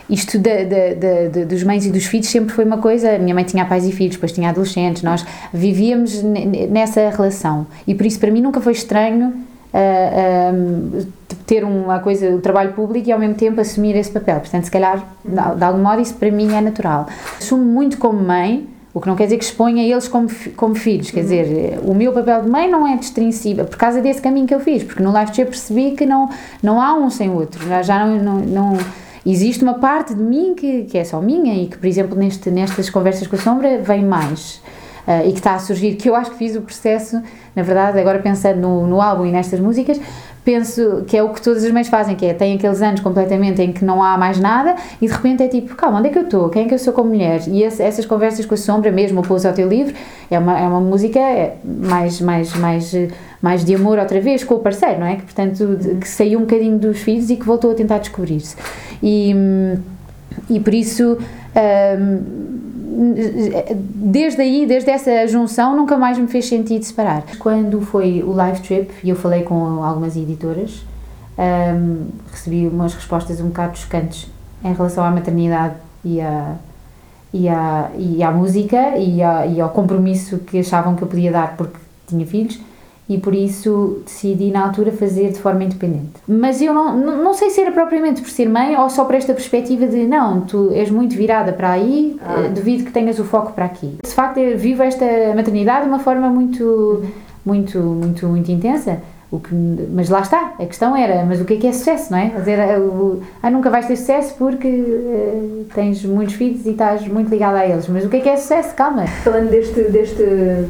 isto 0.08 0.38
de, 0.38 0.64
de, 0.64 1.44
dos 1.44 1.62
mães 1.62 1.84
e 1.84 1.90
dos 1.90 2.06
filhos 2.06 2.28
sempre 2.28 2.54
foi 2.54 2.64
uma 2.64 2.78
coisa. 2.78 3.18
Minha 3.18 3.34
mãe 3.34 3.44
tinha 3.44 3.64
pais 3.64 3.86
e 3.86 3.92
filhos, 3.92 4.16
depois 4.16 4.32
tinha 4.32 4.50
adolescentes, 4.50 5.02
nós 5.02 5.24
vivíamos 5.52 6.22
nessa 6.22 7.08
relação 7.10 7.66
e 7.86 7.94
por 7.94 8.06
isso 8.06 8.18
para 8.18 8.30
mim 8.30 8.40
nunca 8.40 8.60
foi 8.60 8.72
estranho. 8.72 9.34
Uh, 9.74 11.06
ter 11.46 11.62
uma 11.62 12.00
coisa, 12.00 12.30
o 12.30 12.40
trabalho 12.40 12.72
público 12.72 13.08
e 13.08 13.12
ao 13.12 13.18
mesmo 13.18 13.34
tempo 13.34 13.60
assumir 13.60 13.94
esse 13.94 14.10
papel. 14.10 14.40
Portanto, 14.40 14.64
se 14.64 14.70
calhar, 14.70 15.04
de, 15.24 15.30
de 15.30 15.64
algum 15.64 15.80
modo, 15.80 16.00
isso 16.00 16.14
para 16.14 16.30
mim 16.30 16.52
é 16.54 16.60
natural. 16.60 17.06
Assumo 17.38 17.62
muito 17.62 17.98
como 17.98 18.20
mãe, 18.20 18.66
o 18.96 19.00
que 19.00 19.08
não 19.08 19.14
quer 19.14 19.24
dizer 19.24 19.36
que 19.36 19.44
exponha 19.44 19.86
eles 19.86 20.08
como, 20.08 20.26
como 20.56 20.74
filhos, 20.74 21.10
quer 21.10 21.20
dizer, 21.20 21.78
o 21.84 21.92
meu 21.92 22.14
papel 22.14 22.40
de 22.40 22.48
mãe 22.48 22.66
não 22.66 22.88
é 22.88 22.96
destrinsível, 22.96 23.66
por 23.66 23.76
causa 23.76 24.00
desse 24.00 24.22
caminho 24.22 24.46
que 24.46 24.54
eu 24.54 24.60
fiz, 24.60 24.82
porque 24.82 25.02
no 25.02 25.12
live 25.12 25.34
chat 25.34 25.46
percebi 25.46 25.90
que 25.90 26.06
não, 26.06 26.30
não 26.62 26.80
há 26.80 26.94
um 26.94 27.10
sem 27.10 27.28
o 27.28 27.34
outro, 27.34 27.62
já 27.82 28.06
não, 28.06 28.16
não, 28.16 28.38
não, 28.40 28.78
existe 29.26 29.62
uma 29.62 29.74
parte 29.74 30.14
de 30.14 30.22
mim 30.22 30.54
que, 30.54 30.84
que 30.84 30.96
é 30.96 31.04
só 31.04 31.20
minha 31.20 31.62
e 31.62 31.66
que, 31.66 31.76
por 31.76 31.86
exemplo, 31.86 32.16
neste, 32.16 32.50
nestas 32.50 32.88
conversas 32.88 33.26
com 33.26 33.36
a 33.36 33.38
Sombra 33.38 33.82
vem 33.82 34.02
mais. 34.02 34.62
Uh, 35.06 35.28
e 35.28 35.32
que 35.32 35.38
está 35.38 35.54
a 35.54 35.58
surgir, 35.58 35.94
que 35.94 36.08
eu 36.08 36.16
acho 36.16 36.32
que 36.32 36.38
fiz 36.38 36.56
o 36.56 36.62
processo, 36.62 37.22
na 37.54 37.62
verdade, 37.62 38.00
agora 38.00 38.18
pensando 38.18 38.60
no, 38.60 38.86
no 38.88 39.00
álbum 39.00 39.24
e 39.26 39.30
nestas 39.30 39.60
músicas, 39.60 40.00
penso 40.46 41.02
que 41.08 41.16
é 41.16 41.22
o 41.24 41.30
que 41.30 41.42
todas 41.42 41.64
as 41.64 41.72
mães 41.72 41.88
fazem, 41.88 42.14
que 42.14 42.24
é 42.24 42.32
tem 42.32 42.54
aqueles 42.54 42.80
anos 42.80 43.00
completamente 43.00 43.60
em 43.60 43.72
que 43.72 43.84
não 43.84 44.00
há 44.00 44.16
mais 44.16 44.38
nada 44.38 44.76
e 45.02 45.08
de 45.08 45.12
repente 45.12 45.42
é 45.42 45.48
tipo, 45.48 45.74
calma, 45.74 45.98
onde 45.98 46.06
é 46.06 46.12
que 46.12 46.18
eu 46.18 46.22
estou? 46.22 46.48
Quem 46.48 46.62
é 46.62 46.68
que 46.68 46.74
eu 46.74 46.78
sou 46.78 46.92
como 46.92 47.08
mulher? 47.08 47.42
E 47.48 47.64
esse, 47.64 47.82
essas 47.82 48.06
conversas 48.06 48.46
com 48.46 48.54
a 48.54 48.56
sombra, 48.56 48.92
mesmo 48.92 49.20
o 49.20 49.22
Pouso 49.24 49.48
ao 49.48 49.52
teu 49.52 49.68
livro, 49.68 49.92
é 50.30 50.38
uma, 50.38 50.56
é 50.56 50.62
uma 50.62 50.80
música 50.80 51.18
mais, 51.64 52.20
mais, 52.20 52.54
mais, 52.54 52.94
mais 53.42 53.64
de 53.64 53.74
amor 53.74 53.98
outra 53.98 54.20
vez 54.20 54.44
com 54.44 54.54
o 54.54 54.60
parceiro, 54.60 55.00
não 55.00 55.06
é? 55.08 55.16
Que 55.16 55.22
portanto 55.22 55.78
que 56.00 56.08
saiu 56.08 56.38
um 56.38 56.42
bocadinho 56.42 56.78
dos 56.78 57.00
filhos 57.00 57.28
e 57.28 57.34
que 57.34 57.44
voltou 57.44 57.72
a 57.72 57.74
tentar 57.74 57.98
descobrir-se. 57.98 58.54
E, 59.02 59.34
e 60.48 60.60
por 60.60 60.72
isso. 60.72 61.18
Um, 61.98 62.55
desde 62.96 64.40
aí, 64.40 64.66
desde 64.66 64.90
essa 64.90 65.26
junção, 65.28 65.76
nunca 65.76 65.98
mais 65.98 66.18
me 66.18 66.26
fez 66.26 66.46
sentido 66.46 66.82
separar. 66.82 67.24
Quando 67.38 67.80
foi 67.82 68.22
o 68.22 68.32
live 68.32 68.60
trip, 68.60 68.92
e 69.04 69.10
eu 69.10 69.16
falei 69.16 69.42
com 69.42 69.82
algumas 69.82 70.16
editoras, 70.16 70.82
um, 71.38 72.06
recebi 72.30 72.66
umas 72.66 72.94
respostas 72.94 73.40
um 73.40 73.48
bocado 73.48 73.76
chocantes 73.76 74.26
em 74.64 74.72
relação 74.72 75.04
à 75.04 75.10
maternidade 75.10 75.74
e 76.04 76.20
à, 76.20 76.54
e 77.32 77.48
à, 77.48 77.90
e 77.98 78.22
à 78.22 78.30
música 78.30 78.96
e, 78.96 79.22
à, 79.22 79.46
e 79.46 79.60
ao 79.60 79.68
compromisso 79.68 80.38
que 80.38 80.60
achavam 80.60 80.96
que 80.96 81.02
eu 81.02 81.08
podia 81.08 81.30
dar 81.30 81.56
porque 81.56 81.76
tinha 82.06 82.26
filhos 82.26 82.58
e 83.08 83.18
por 83.18 83.34
isso 83.34 84.00
decidi 84.04 84.50
na 84.50 84.64
altura 84.64 84.90
fazer 84.90 85.30
de 85.30 85.38
forma 85.38 85.64
independente. 85.64 86.12
Mas 86.26 86.60
eu 86.60 86.74
não, 86.74 86.96
não 86.96 87.34
sei 87.34 87.50
se 87.50 87.60
era 87.60 87.70
propriamente 87.70 88.20
por 88.20 88.30
ser 88.30 88.48
mãe 88.48 88.76
ou 88.76 88.90
só 88.90 89.04
por 89.04 89.14
esta 89.14 89.32
perspectiva 89.32 89.86
de 89.86 90.06
não, 90.06 90.40
tu 90.40 90.70
és 90.72 90.90
muito 90.90 91.14
virada 91.16 91.52
para 91.52 91.70
aí, 91.70 92.16
ah. 92.20 92.44
Eh, 92.44 92.48
devido 92.48 92.84
que 92.84 92.92
tenhas 92.92 93.18
o 93.18 93.24
foco 93.24 93.52
para 93.52 93.64
aqui. 93.64 93.96
De 94.04 94.12
facto, 94.12 94.40
vivo 94.56 94.82
esta 94.82 95.06
maternidade 95.34 95.82
de 95.82 95.88
uma 95.88 96.00
forma 96.00 96.28
muito, 96.28 97.04
muito, 97.44 97.78
muito, 97.78 98.26
muito 98.26 98.50
intensa. 98.50 99.00
O 99.30 99.40
que, 99.40 99.52
mas 99.52 100.08
lá 100.08 100.20
está, 100.20 100.54
a 100.56 100.66
questão 100.66 100.96
era, 100.96 101.24
mas 101.24 101.40
o 101.40 101.44
que 101.44 101.54
é 101.54 101.56
que 101.56 101.66
é 101.66 101.72
sucesso, 101.72 102.12
não 102.12 102.18
é? 102.18 102.26
Dizer, 102.28 102.60
eh, 102.60 102.78
ah, 103.42 103.50
nunca 103.50 103.68
vais 103.70 103.84
ter 103.84 103.96
sucesso 103.96 104.34
porque 104.38 104.68
uh, 104.68 105.66
tens 105.74 106.04
muitos 106.04 106.36
filhos 106.36 106.64
e 106.64 106.70
estás 106.70 107.06
muito 107.08 107.28
ligada 107.28 107.58
a 107.58 107.66
eles. 107.66 107.88
Mas 107.88 108.04
o 108.04 108.08
que 108.08 108.18
é 108.18 108.20
que 108.20 108.28
é 108.28 108.36
sucesso? 108.36 108.72
Calma. 108.76 109.04
Falando 109.24 109.50
deste, 109.50 109.82
deste, 109.82 110.22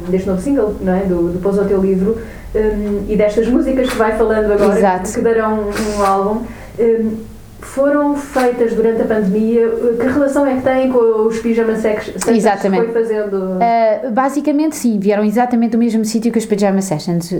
deste 0.09 0.27
novo 0.27 0.41
single, 0.41 0.75
não 0.81 0.93
é? 0.93 1.01
Do, 1.01 1.33
do 1.33 1.39
Pós 1.39 1.59
ao 1.59 1.65
Teu 1.65 1.79
Livro 1.79 2.17
um, 2.55 3.05
e 3.07 3.15
destas 3.15 3.47
músicas 3.47 3.89
que 3.89 3.95
vai 3.95 4.17
falando 4.17 4.51
agora, 4.51 4.77
Exato. 4.77 5.13
que 5.13 5.21
darão 5.21 5.69
um 5.69 6.03
álbum. 6.03 6.43
Um, 6.79 7.26
foram 7.59 8.15
feitas 8.15 8.73
durante 8.73 9.01
a 9.01 9.05
pandemia. 9.05 9.69
Que 9.99 10.07
relação 10.07 10.45
é 10.45 10.55
que 10.55 10.61
têm 10.61 10.91
com 10.91 11.27
os 11.27 11.39
pijama 11.39 11.75
sessions 11.75 12.27
exatamente. 12.27 12.85
que 12.85 12.91
foi 12.91 13.01
fazendo? 13.01 13.35
Uh, 13.35 14.11
basicamente, 14.11 14.75
sim, 14.75 14.99
vieram 14.99 15.23
exatamente 15.23 15.71
do 15.71 15.77
mesmo 15.77 16.05
sítio 16.05 16.31
que 16.31 16.37
os 16.37 16.45
pijama 16.45 16.81
sessions, 16.81 17.31
uh, 17.31 17.35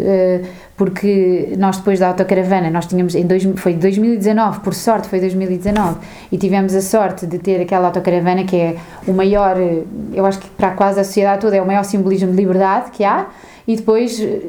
porque 0.76 1.54
nós 1.58 1.78
depois 1.78 2.00
da 2.00 2.08
autocaravana, 2.08 2.70
nós 2.70 2.86
tínhamos, 2.88 3.16
em 3.16 3.26
dois, 3.26 3.44
foi 3.58 3.74
2019, 3.74 4.62
por 4.62 4.74
sorte 4.74 5.08
foi 5.08 5.20
2019, 5.20 6.00
e 6.32 6.38
tivemos 6.38 6.74
a 6.74 6.82
sorte 6.82 7.26
de 7.28 7.38
ter 7.38 7.62
aquela 7.62 7.88
autocaravana 7.88 8.44
que 8.44 8.56
é 8.56 8.76
o 9.08 9.14
maior, 9.14 9.58
eu 10.14 10.26
acho 10.26 10.40
que 10.40 10.50
para 10.50 10.72
quase 10.72 11.00
a 11.00 11.04
sociedade 11.04 11.42
toda 11.42 11.56
é 11.56 11.62
o 11.62 11.66
maior 11.66 11.84
simbolismo 11.84 12.32
de 12.32 12.38
liberdade 12.38 12.92
que 12.92 13.04
há, 13.04 13.28
e 13.68 13.76
depois 13.76 14.18
eh, 14.20 14.40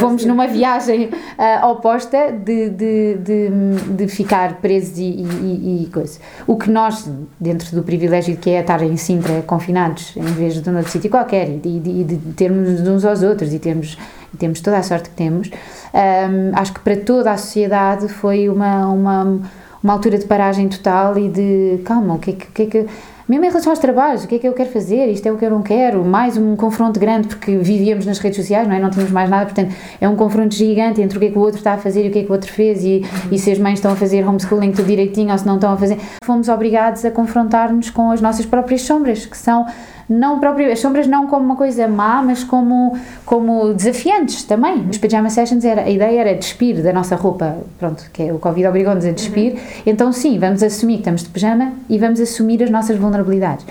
fomos 0.00 0.24
numa 0.24 0.46
viagem 0.46 1.10
uh, 1.10 1.66
oposta 1.66 2.32
de, 2.32 2.70
de, 2.70 3.14
de, 3.16 3.50
de, 3.90 4.08
ficar 4.08 4.54
presos 4.54 4.98
e, 4.98 5.02
e, 5.02 5.82
e 5.82 5.90
coisa. 5.92 6.18
O 6.46 6.56
que 6.56 6.70
nós, 6.70 7.06
dentro 7.38 7.76
do 7.76 7.82
privilégio 7.82 8.38
que 8.38 8.48
é 8.48 8.60
estar 8.60 8.82
em 8.82 8.96
Sintra 8.96 9.42
confinados, 9.42 10.16
em 10.16 10.22
vez 10.22 10.54
de 10.54 10.70
um 10.70 10.76
outro 10.76 10.90
sítio 10.90 11.10
qualquer, 11.10 11.46
e 11.48 11.58
de, 11.58 12.04
de, 12.04 12.16
termos 12.32 12.80
uns 12.80 13.04
aos 13.04 13.22
outros 13.22 13.52
e 13.52 13.58
termos, 13.58 13.98
temos 14.38 14.62
toda 14.62 14.78
a 14.78 14.82
sorte 14.82 15.10
que 15.10 15.16
temos, 15.16 15.50
um, 15.50 16.58
acho 16.58 16.72
que 16.72 16.80
para 16.80 16.96
toda 16.96 17.30
a 17.30 17.36
sociedade 17.36 18.08
foi 18.08 18.48
uma, 18.48 18.86
uma, 18.88 19.40
uma 19.82 19.92
altura 19.92 20.16
de 20.16 20.24
paragem 20.24 20.68
total 20.68 21.18
e 21.18 21.28
de 21.28 21.82
calma, 21.84 22.14
o 22.14 22.18
que 22.18 22.30
é 22.30 22.32
que, 22.32 22.46
que, 22.46 22.62
é 22.62 22.66
que 22.66 22.86
mesmo 23.28 23.44
em 23.44 23.48
relação 23.48 23.72
aos 23.72 23.78
trabalhos, 23.80 24.24
o 24.24 24.28
que 24.28 24.36
é 24.36 24.38
que 24.38 24.46
eu 24.46 24.52
quero 24.52 24.70
fazer, 24.70 25.06
isto 25.08 25.26
é 25.26 25.32
o 25.32 25.36
que 25.36 25.44
eu 25.44 25.50
não 25.50 25.62
quero, 25.62 26.04
mais 26.04 26.36
um 26.36 26.54
confronto 26.54 27.00
grande, 27.00 27.26
porque 27.26 27.56
vivíamos 27.56 28.06
nas 28.06 28.18
redes 28.18 28.36
sociais, 28.36 28.68
não 28.68 28.74
é? 28.74 28.78
Não 28.78 28.88
tínhamos 28.88 29.12
mais 29.12 29.28
nada, 29.28 29.46
portanto, 29.46 29.74
é 30.00 30.08
um 30.08 30.14
confronto 30.14 30.54
gigante 30.54 31.02
entre 31.02 31.18
o 31.18 31.20
que 31.20 31.26
é 31.26 31.30
que 31.30 31.38
o 31.38 31.40
outro 31.40 31.58
está 31.58 31.74
a 31.74 31.78
fazer 31.78 32.04
e 32.04 32.08
o 32.08 32.12
que 32.12 32.20
é 32.20 32.22
que 32.22 32.28
o 32.28 32.32
outro 32.32 32.50
fez, 32.52 32.84
e, 32.84 33.02
uhum. 33.02 33.32
e 33.32 33.38
se 33.38 33.50
as 33.50 33.58
mães 33.58 33.74
estão 33.74 33.90
a 33.92 33.96
fazer 33.96 34.26
homeschooling 34.26 34.70
tudo 34.70 34.86
direitinho 34.86 35.32
ou 35.32 35.38
se 35.38 35.46
não 35.46 35.56
estão 35.56 35.72
a 35.72 35.76
fazer. 35.76 35.98
Fomos 36.24 36.48
obrigados 36.48 37.04
a 37.04 37.10
confrontar-nos 37.10 37.90
com 37.90 38.12
as 38.12 38.20
nossas 38.20 38.46
próprias 38.46 38.82
sombras, 38.82 39.26
que 39.26 39.36
são 39.36 39.66
não 40.08 40.38
próprio, 40.38 40.70
as 40.70 40.78
sombras 40.78 41.06
não 41.06 41.26
como 41.26 41.44
uma 41.44 41.56
coisa 41.56 41.88
má, 41.88 42.22
mas 42.22 42.44
como, 42.44 42.96
como 43.24 43.74
desafiantes 43.74 44.44
também. 44.44 44.86
Os 44.88 44.98
pajama 44.98 45.30
sessions, 45.30 45.64
era, 45.64 45.82
a 45.82 45.90
ideia 45.90 46.20
era 46.20 46.34
despir 46.34 46.82
da 46.82 46.92
nossa 46.92 47.16
roupa, 47.16 47.56
pronto, 47.78 48.08
que 48.12 48.22
é, 48.22 48.32
o 48.32 48.38
Covid 48.38 48.68
obrigou-nos 48.68 49.04
a 49.04 49.10
despir, 49.10 49.54
uhum. 49.54 49.58
então 49.84 50.12
sim, 50.12 50.38
vamos 50.38 50.62
assumir 50.62 50.94
que 50.94 51.00
estamos 51.00 51.22
de 51.22 51.30
pijama 51.30 51.72
e 51.88 51.98
vamos 51.98 52.20
assumir 52.20 52.62
as 52.62 52.70
nossas 52.70 52.96
vulnerabilidades. 52.96 53.66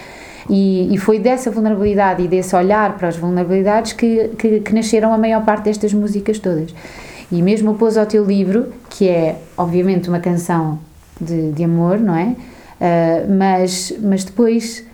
E, 0.50 0.94
e, 0.94 0.98
foi 0.98 1.18
dessa 1.18 1.50
vulnerabilidade 1.50 2.22
e 2.22 2.28
desse 2.28 2.56
olhar 2.56 2.96
para 2.98 3.08
as 3.08 3.18
vulnerabilidades 3.18 3.94
que, 3.94 4.30
que, 4.38 4.60
que, 4.60 4.76
nasceram 4.76 5.12
a 5.12 5.18
maior 5.18 5.44
parte 5.44 5.64
destas 5.64 5.92
músicas 5.92 6.38
todas. 6.38 6.72
E 7.32 7.42
mesmo 7.42 7.72
o 7.72 7.76
Pôs 7.76 7.98
ao 7.98 8.06
Teu 8.06 8.24
Livro, 8.24 8.72
que 8.88 9.10
é 9.10 9.38
obviamente 9.58 10.08
uma 10.08 10.20
canção 10.20 10.78
de, 11.20 11.52
de 11.52 11.64
amor, 11.64 12.00
não 12.00 12.16
é? 12.16 12.36
Uh, 12.76 13.34
mas, 13.36 13.92
mas 14.00 14.24
depois 14.24 14.86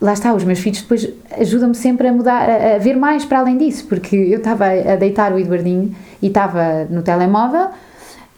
lá 0.00 0.12
está, 0.12 0.34
os 0.34 0.44
meus 0.44 0.58
filhos 0.58 0.82
depois 0.82 1.08
ajudam-me 1.38 1.74
sempre 1.74 2.08
a 2.08 2.12
mudar, 2.12 2.48
a, 2.48 2.78
ver 2.78 2.96
mais 2.96 3.24
para 3.24 3.40
além 3.40 3.56
disso, 3.56 3.86
porque 3.86 4.16
eu 4.16 4.38
estava 4.38 4.66
a 4.66 4.96
deitar 4.96 5.32
o 5.32 5.38
Eduardinho 5.38 5.94
e 6.20 6.26
estava 6.26 6.86
no 6.90 7.02
telemóvel 7.02 7.68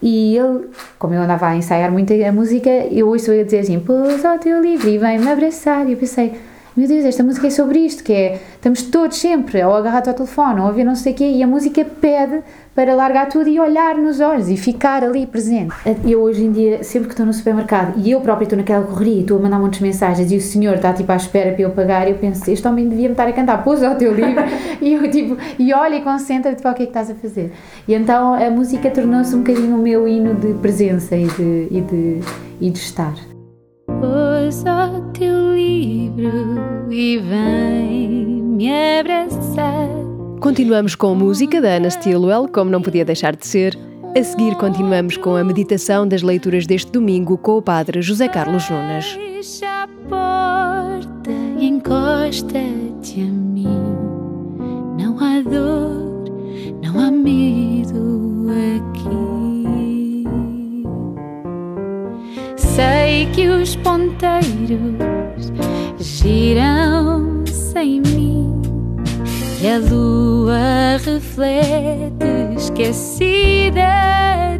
e 0.00 0.36
ele, 0.36 0.68
como 0.98 1.14
eu 1.14 1.22
andava 1.22 1.48
a 1.48 1.56
ensaiar 1.56 1.90
muito 1.90 2.12
a 2.12 2.32
música, 2.32 2.70
eu 2.70 3.08
ouço 3.08 3.32
ele 3.32 3.44
dizer 3.44 3.60
assim, 3.60 3.80
pôs 3.80 4.24
ao 4.24 4.38
teu 4.38 4.60
livro 4.60 4.88
e 4.88 4.96
vem-me 4.96 5.28
abraçar, 5.28 5.88
e 5.88 5.92
eu 5.92 5.98
pensei, 5.98 6.34
meu 6.78 6.86
Deus, 6.86 7.04
esta 7.04 7.24
música 7.24 7.48
é 7.48 7.50
sobre 7.50 7.80
isto, 7.80 8.04
que 8.04 8.12
é, 8.12 8.40
estamos 8.54 8.82
todos 8.82 9.16
sempre 9.16 9.64
ou 9.64 9.74
agarrados 9.74 10.10
ao 10.10 10.14
telefone 10.14 10.60
ou 10.60 10.66
a 10.66 10.68
ouvir 10.68 10.84
não 10.84 10.94
sei 10.94 11.12
o 11.12 11.16
quê, 11.16 11.28
e 11.28 11.42
a 11.42 11.46
música 11.46 11.84
pede 11.84 12.38
para 12.72 12.94
largar 12.94 13.28
tudo 13.28 13.48
e 13.48 13.58
olhar 13.58 13.96
nos 13.96 14.20
olhos 14.20 14.48
e 14.48 14.56
ficar 14.56 15.02
ali 15.02 15.26
presente. 15.26 15.74
Eu 16.06 16.20
hoje 16.20 16.44
em 16.44 16.52
dia, 16.52 16.84
sempre 16.84 17.08
que 17.08 17.14
estou 17.14 17.26
no 17.26 17.32
supermercado 17.32 17.94
e 17.96 18.12
eu 18.12 18.20
própria 18.20 18.44
estou 18.44 18.56
naquela 18.56 18.86
correria, 18.86 19.22
estou 19.22 19.38
a 19.38 19.42
mandar 19.42 19.58
muitas 19.58 19.80
mensagens 19.80 20.30
e 20.30 20.36
o 20.36 20.40
senhor 20.40 20.76
está 20.76 20.92
tipo 20.92 21.10
à 21.10 21.16
espera 21.16 21.50
para 21.50 21.62
eu 21.62 21.70
pagar, 21.70 22.08
eu 22.08 22.14
penso, 22.14 22.48
este 22.48 22.68
homem 22.68 22.88
devia 22.88 23.08
me 23.08 23.14
estar 23.14 23.26
a 23.26 23.32
cantar, 23.32 23.64
pôs 23.64 23.82
ao 23.82 23.96
teu 23.96 24.14
livro 24.14 24.44
e 24.80 24.94
eu 24.94 25.10
tipo, 25.10 25.36
e 25.58 25.74
olha 25.74 25.96
e 25.96 26.02
concentra-te 26.02 26.62
para 26.62 26.70
o 26.70 26.74
que 26.74 26.84
é 26.84 26.86
que 26.86 26.90
estás 26.90 27.10
a 27.10 27.14
fazer. 27.16 27.50
E 27.88 27.94
então 27.94 28.34
a 28.34 28.48
música 28.50 28.88
tornou-se 28.88 29.34
um 29.34 29.38
bocadinho 29.38 29.74
o 29.74 29.78
meu 29.78 30.06
hino 30.06 30.32
de 30.32 30.54
presença 30.60 31.16
e 31.16 31.26
de, 31.26 31.66
e 31.72 31.80
de, 31.80 32.20
e 32.60 32.70
de 32.70 32.78
estar. 32.78 33.37
Ao 34.48 35.02
teu 35.12 35.54
livro 35.54 36.90
e 36.90 37.18
vem 37.18 38.08
me 38.08 38.98
abraçar 38.98 39.88
Continuamos 40.40 40.94
com 40.94 41.14
música 41.14 41.60
da 41.60 41.74
Ana 41.74 41.90
Stilwell, 41.90 42.48
como 42.48 42.70
não 42.70 42.80
podia 42.80 43.04
deixar 43.04 43.36
de 43.36 43.46
ser. 43.46 43.78
A 44.16 44.22
seguir, 44.22 44.54
continuamos 44.56 45.18
com 45.18 45.36
a 45.36 45.44
meditação 45.44 46.08
das 46.08 46.22
leituras 46.22 46.66
deste 46.66 46.90
domingo 46.90 47.36
com 47.36 47.58
o 47.58 47.62
Padre 47.62 48.00
José 48.00 48.26
Carlos 48.26 48.70
Nunes. 48.70 49.04
Fecha 49.12 49.82
a 49.82 49.88
porta 50.08 51.30
e 51.58 51.66
encosta-te 51.66 53.20
a 53.20 53.37
e 69.60 69.66
a 69.66 69.78
lua 69.78 70.98
reflete 71.04 72.54
esquecida 72.56 73.82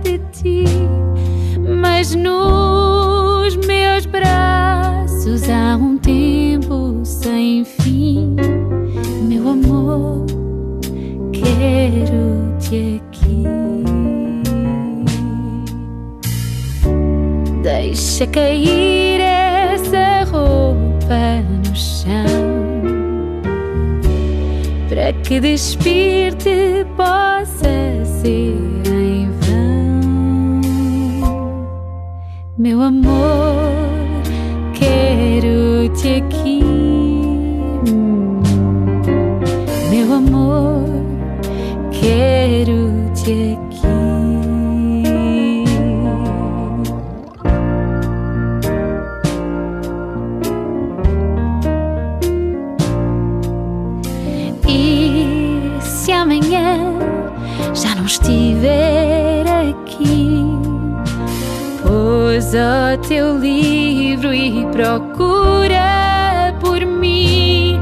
de 0.03 0.19
ti, 0.33 0.65
mas 1.81 2.15
nos 2.15 3.55
meus 3.65 4.07
braços 4.07 5.49
há 5.49 5.77
um 5.77 5.97
tempo 5.99 7.01
sem 7.05 7.65
fim, 7.65 8.35
meu 9.29 9.49
amor, 9.49 10.27
quero 11.33 12.57
te 12.59 13.01
aqui. 13.01 13.45
Deixa 17.63 18.27
cair 18.27 18.88
que 25.29 25.41
despir-te 25.41 26.87
possa 26.97 28.03
ser 28.03 28.57
em 28.87 29.31
vão, 29.43 30.61
meu 32.57 32.81
amor. 32.81 34.23
Quero 34.73 35.91
te 35.95 36.15
aqui, 36.15 36.78
o 62.59 62.99
teu 63.07 63.39
livro 63.39 64.35
e 64.35 64.67
procura 64.73 66.55
por 66.61 66.85
mim. 66.85 67.79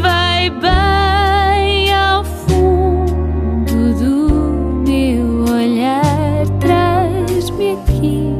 Vai 0.00 0.50
bem 0.50 1.92
ao 1.92 2.24
fundo 2.24 3.94
do 3.98 4.84
meu 4.86 5.44
olhar, 5.52 6.46
traz-me 6.60 7.72
aqui 7.72 8.34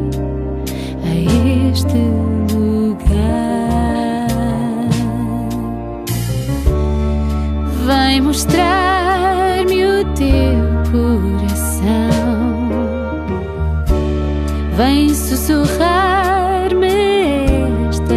a 1.04 1.70
este 1.70 1.98
lugar. 2.54 3.18
Vem 7.86 8.20
mostrar-me 8.20 8.81
sussurrar-me 15.42 16.86
esta 17.88 18.14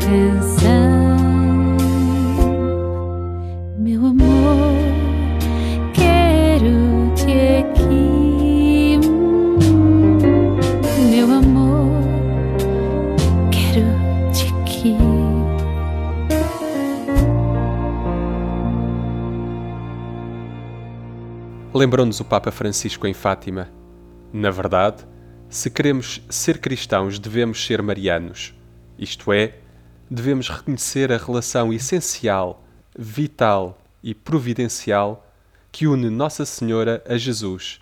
canção. 0.00 1.76
Meu 3.78 4.06
amor, 4.06 4.74
quero 5.92 7.14
te 7.14 7.30
aqui. 7.60 8.98
Meu 11.10 11.32
amor, 11.32 12.02
quero 13.52 14.32
te 14.32 14.52
aqui. 14.62 14.96
Lembrou-nos 21.72 22.18
o 22.18 22.24
Papa 22.24 22.50
Francisco 22.50 23.06
em 23.06 23.14
Fátima. 23.14 23.68
Na 24.32 24.50
verdade, 24.50 25.06
se 25.54 25.70
queremos 25.70 26.20
ser 26.28 26.58
cristãos, 26.58 27.16
devemos 27.16 27.64
ser 27.64 27.80
marianos. 27.80 28.52
Isto 28.98 29.32
é, 29.32 29.54
devemos 30.10 30.48
reconhecer 30.48 31.12
a 31.12 31.16
relação 31.16 31.72
essencial, 31.72 32.60
vital 32.98 33.78
e 34.02 34.12
providencial 34.14 35.24
que 35.70 35.86
une 35.86 36.10
Nossa 36.10 36.44
Senhora 36.44 37.04
a 37.08 37.16
Jesus 37.16 37.78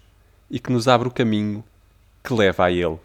e 0.50 0.58
que 0.60 0.70
nos 0.70 0.86
abre 0.86 1.08
o 1.08 1.10
caminho 1.10 1.64
que 2.22 2.34
leva 2.34 2.66
a 2.66 2.70
Ele. 2.70 2.98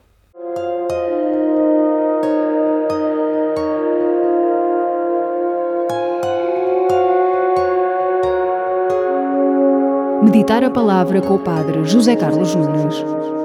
Meditar 10.22 10.62
a 10.62 10.70
palavra 10.70 11.22
com 11.22 11.36
o 11.36 11.40
Padre 11.40 11.86
José 11.86 12.18
Carlos 12.18 12.54
Nunes. 12.54 13.37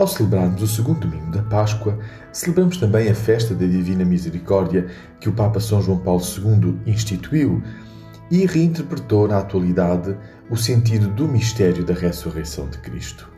Ao 0.00 0.06
celebrarmos 0.06 0.62
o 0.62 0.66
segundo 0.66 1.00
domingo 1.00 1.30
da 1.30 1.42
Páscoa, 1.42 1.98
celebramos 2.32 2.78
também 2.78 3.10
a 3.10 3.14
festa 3.14 3.54
da 3.54 3.66
Divina 3.66 4.02
Misericórdia 4.02 4.86
que 5.20 5.28
o 5.28 5.32
Papa 5.34 5.60
São 5.60 5.82
João 5.82 5.98
Paulo 5.98 6.22
II 6.22 6.80
instituiu 6.86 7.62
e 8.30 8.46
reinterpretou 8.46 9.28
na 9.28 9.36
atualidade 9.36 10.16
o 10.48 10.56
sentido 10.56 11.06
do 11.08 11.28
mistério 11.28 11.84
da 11.84 11.92
ressurreição 11.92 12.66
de 12.70 12.78
Cristo. 12.78 13.28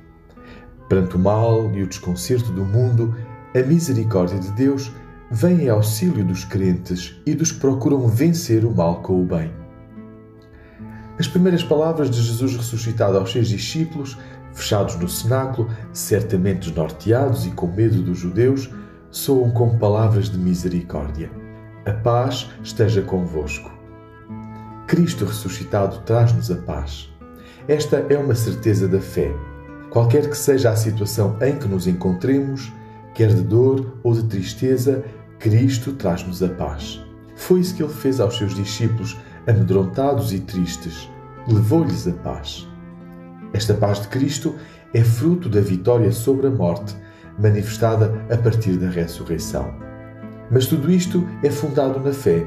Perante 0.89 1.17
o 1.17 1.19
mal 1.19 1.69
e 1.75 1.83
o 1.83 1.89
desconcerto 1.89 2.53
do 2.53 2.65
mundo, 2.65 3.13
a 3.57 3.59
misericórdia 3.67 4.39
de 4.39 4.53
Deus 4.53 4.93
vem 5.33 5.65
em 5.65 5.69
auxílio 5.69 6.25
dos 6.25 6.45
crentes 6.45 7.21
e 7.27 7.35
dos 7.35 7.51
que 7.51 7.59
procuram 7.59 8.07
vencer 8.07 8.65
o 8.65 8.73
mal 8.73 9.03
com 9.03 9.21
o 9.21 9.27
bem. 9.27 9.51
As 11.19 11.27
primeiras 11.27 11.65
palavras 11.65 12.09
de 12.09 12.23
Jesus 12.23 12.57
ressuscitado 12.57 13.19
aos 13.19 13.33
seus 13.33 13.49
discípulos, 13.49 14.17
fechados 14.53 14.97
no 14.97 15.09
cenáculo, 15.09 15.71
certamente 15.93 16.69
desnorteados 16.69 17.47
e 17.47 17.51
com 17.51 17.67
medo 17.67 18.03
dos 18.03 18.19
judeus, 18.19 18.71
soam 19.11 19.51
como 19.51 19.79
palavras 19.79 20.31
de 20.31 20.39
misericórdia. 20.39 21.31
A 21.85 21.93
paz 21.93 22.51
esteja 22.63 23.03
convosco. 23.03 23.71
Cristo 24.87 25.25
ressuscitado 25.25 25.99
traz-nos 26.01 26.51
a 26.51 26.57
paz. 26.57 27.11
Esta 27.67 28.05
é 28.09 28.19
uma 28.19 28.35
certeza 28.35 28.89
da 28.89 29.01
fé. 29.01 29.35
Qualquer 29.91 30.29
que 30.29 30.37
seja 30.37 30.71
a 30.71 30.77
situação 30.77 31.37
em 31.41 31.59
que 31.59 31.69
nos 31.69 31.87
encontremos, 31.87 32.73
quer 33.15 33.29
de 33.29 33.43
dor 33.43 33.99
ou 34.03 34.15
de 34.15 34.23
tristeza, 34.25 35.05
Cristo 35.39 35.93
traz-nos 35.93 36.43
a 36.43 36.49
paz. 36.49 37.05
Foi 37.37 37.61
isso 37.61 37.75
que 37.75 37.83
ele 37.83 37.93
fez 37.93 38.21
aos 38.21 38.37
seus 38.37 38.55
discípulos, 38.55 39.19
amedrontados 39.47 40.33
e 40.33 40.41
tristes. 40.41 41.09
Levou-lhes 41.49 42.07
a 42.07 42.13
paz. 42.13 42.69
Esta 43.53 43.75
paz 43.75 44.01
de 44.01 44.09
Cristo 44.09 44.55
é 44.95 45.05
fruto 45.05 45.49
da 45.49 45.61
vitória 45.61 46.11
sobre 46.11 46.47
a 46.47 46.51
morte, 46.51 46.97
manifestada 47.39 48.25
a 48.31 48.37
partir 48.37 48.79
da 48.79 48.89
ressurreição. 48.89 49.75
Mas 50.51 50.67
tudo 50.67 50.91
isto 50.91 51.27
é 51.43 51.51
fundado 51.51 52.01
na 52.01 52.13
fé. 52.13 52.47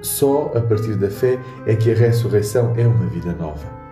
Só 0.00 0.52
a 0.54 0.60
partir 0.60 0.96
da 0.96 1.08
fé 1.08 1.38
é 1.66 1.74
que 1.76 1.90
a 1.90 1.94
ressurreição 1.94 2.74
é 2.76 2.86
uma 2.86 3.06
vida 3.06 3.32
nova. 3.32 3.82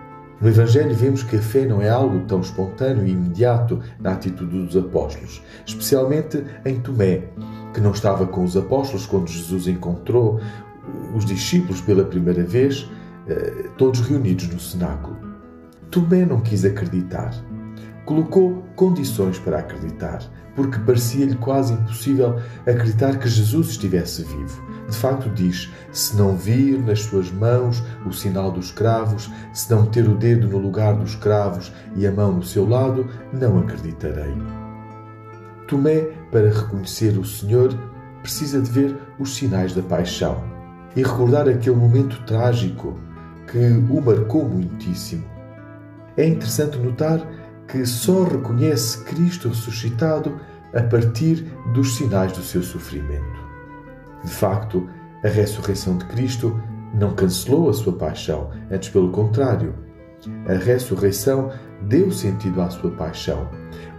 No 0.41 0.49
Evangelho 0.49 0.95
vemos 0.95 1.21
que 1.21 1.35
a 1.35 1.41
fé 1.41 1.65
não 1.65 1.81
é 1.81 1.89
algo 1.89 2.25
tão 2.25 2.41
espontâneo 2.41 3.05
e 3.05 3.11
imediato 3.11 3.79
na 3.99 4.13
atitude 4.13 4.65
dos 4.65 4.75
apóstolos, 4.75 5.43
especialmente 5.65 6.43
em 6.65 6.79
Tomé, 6.79 7.29
que 7.73 7.79
não 7.79 7.91
estava 7.91 8.25
com 8.25 8.43
os 8.43 8.57
apóstolos 8.57 9.05
quando 9.05 9.27
Jesus 9.29 9.67
encontrou 9.67 10.41
os 11.15 11.23
discípulos 11.25 11.79
pela 11.81 12.03
primeira 12.03 12.43
vez, 12.43 12.89
todos 13.77 14.01
reunidos 14.01 14.47
no 14.47 14.59
cenáculo. 14.59 15.30
Tomé 15.91 16.25
não 16.25 16.39
quis 16.39 16.63
acreditar. 16.63 17.35
Colocou 18.05 18.63
condições 18.77 19.37
para 19.37 19.59
acreditar, 19.59 20.23
porque 20.55 20.79
parecia-lhe 20.79 21.35
quase 21.35 21.73
impossível 21.73 22.39
acreditar 22.61 23.19
que 23.19 23.27
Jesus 23.27 23.67
estivesse 23.71 24.23
vivo. 24.23 24.63
De 24.87 24.95
facto, 24.95 25.29
diz: 25.29 25.69
Se 25.91 26.15
não 26.15 26.35
vir 26.35 26.79
nas 26.79 27.01
suas 27.01 27.29
mãos 27.29 27.83
o 28.05 28.13
sinal 28.13 28.53
dos 28.53 28.71
cravos, 28.71 29.29
se 29.53 29.69
não 29.69 29.83
meter 29.83 30.07
o 30.07 30.15
dedo 30.15 30.47
no 30.47 30.57
lugar 30.59 30.95
dos 30.95 31.13
cravos 31.15 31.73
e 31.95 32.07
a 32.07 32.11
mão 32.11 32.31
no 32.31 32.43
seu 32.43 32.67
lado, 32.67 33.07
não 33.33 33.59
acreditarei. 33.59 34.33
Tomé, 35.67 36.07
para 36.31 36.49
reconhecer 36.49 37.17
o 37.17 37.25
Senhor, 37.25 37.73
precisa 38.21 38.61
de 38.61 38.71
ver 38.71 38.95
os 39.19 39.35
sinais 39.35 39.73
da 39.73 39.81
paixão 39.81 40.41
e 40.95 41.03
recordar 41.03 41.49
aquele 41.49 41.75
momento 41.75 42.21
trágico 42.25 42.97
que 43.47 43.57
o 43.89 44.01
marcou 44.01 44.47
muitíssimo. 44.47 45.30
É 46.21 46.27
interessante 46.27 46.77
notar 46.77 47.19
que 47.67 47.83
só 47.83 48.25
reconhece 48.25 49.03
Cristo 49.05 49.49
ressuscitado 49.49 50.39
a 50.71 50.83
partir 50.83 51.51
dos 51.73 51.95
sinais 51.95 52.31
do 52.33 52.43
seu 52.43 52.61
sofrimento. 52.61 53.41
De 54.23 54.29
facto, 54.29 54.87
a 55.23 55.27
ressurreição 55.27 55.97
de 55.97 56.05
Cristo 56.05 56.61
não 56.93 57.15
cancelou 57.15 57.71
a 57.71 57.73
sua 57.73 57.93
paixão, 57.93 58.51
antes 58.69 58.89
pelo 58.89 59.09
contrário. 59.09 59.73
a 60.47 60.53
ressurreição 60.53 61.49
deu 61.87 62.11
sentido 62.11 62.61
à 62.61 62.69
sua 62.69 62.91
paixão, 62.91 63.49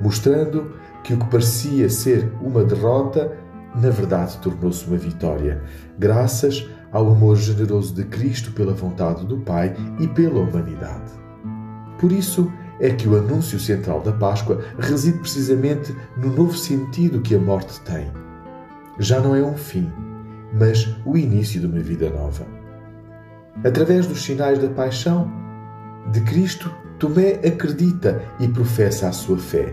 mostrando 0.01 0.77
que 1.03 1.15
o 1.15 1.19
que 1.19 1.27
parecia 1.27 1.91
ser 1.91 2.33
uma 2.41 2.63
derrota, 2.63 3.37
na 3.75 3.91
verdade 3.91 4.39
tornou-se 4.39 4.87
uma 4.87 4.97
vitória, 4.97 5.61
graças 5.99 6.71
ao 6.93 7.11
amor 7.11 7.35
generoso 7.35 7.93
de 7.93 8.05
Cristo 8.05 8.53
pela 8.53 8.73
vontade 8.73 9.27
do 9.27 9.39
Pai 9.39 9.75
e 9.99 10.07
pela 10.07 10.39
humanidade. 10.39 11.22
Por 12.03 12.11
isso 12.11 12.53
é 12.81 12.91
que 12.91 13.07
o 13.07 13.17
anúncio 13.17 13.61
central 13.61 14.01
da 14.01 14.11
Páscoa 14.11 14.61
reside 14.77 15.19
precisamente 15.19 15.95
no 16.17 16.35
novo 16.35 16.59
sentido 16.59 17.21
que 17.21 17.37
a 17.37 17.39
morte 17.39 17.81
tem. 17.83 18.11
Já 18.99 19.21
não 19.21 19.37
é 19.37 19.43
um 19.43 19.57
fim, 19.57 19.89
mas 20.53 20.97
o 21.07 21.17
início 21.17 21.61
de 21.61 21.67
uma 21.69 21.79
vida 21.79 22.11
nova. 22.11 22.45
Através 23.65 24.05
dos 24.09 24.21
sinais 24.21 24.59
da 24.59 24.69
paixão 24.69 25.31
de 26.11 26.21
Cristo, 26.23 26.75
Tomé 26.99 27.35
acredita 27.47 28.21
e 28.41 28.49
professa 28.49 29.09
a 29.09 29.13
sua 29.13 29.39
fé, 29.39 29.73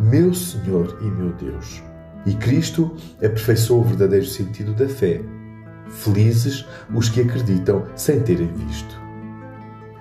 meu 0.00 0.32
Senhor 0.32 0.98
e 1.02 1.04
meu 1.04 1.34
Deus. 1.34 1.82
E 2.24 2.32
Cristo 2.36 2.96
aperfeiçoou 3.18 3.82
o 3.82 3.84
verdadeiro 3.84 4.24
sentido 4.24 4.72
da 4.72 4.88
fé. 4.88 5.20
Felizes 5.90 6.64
os 6.94 7.10
que 7.10 7.20
acreditam 7.20 7.84
sem 7.94 8.20
terem 8.20 8.50
visto. 8.54 9.05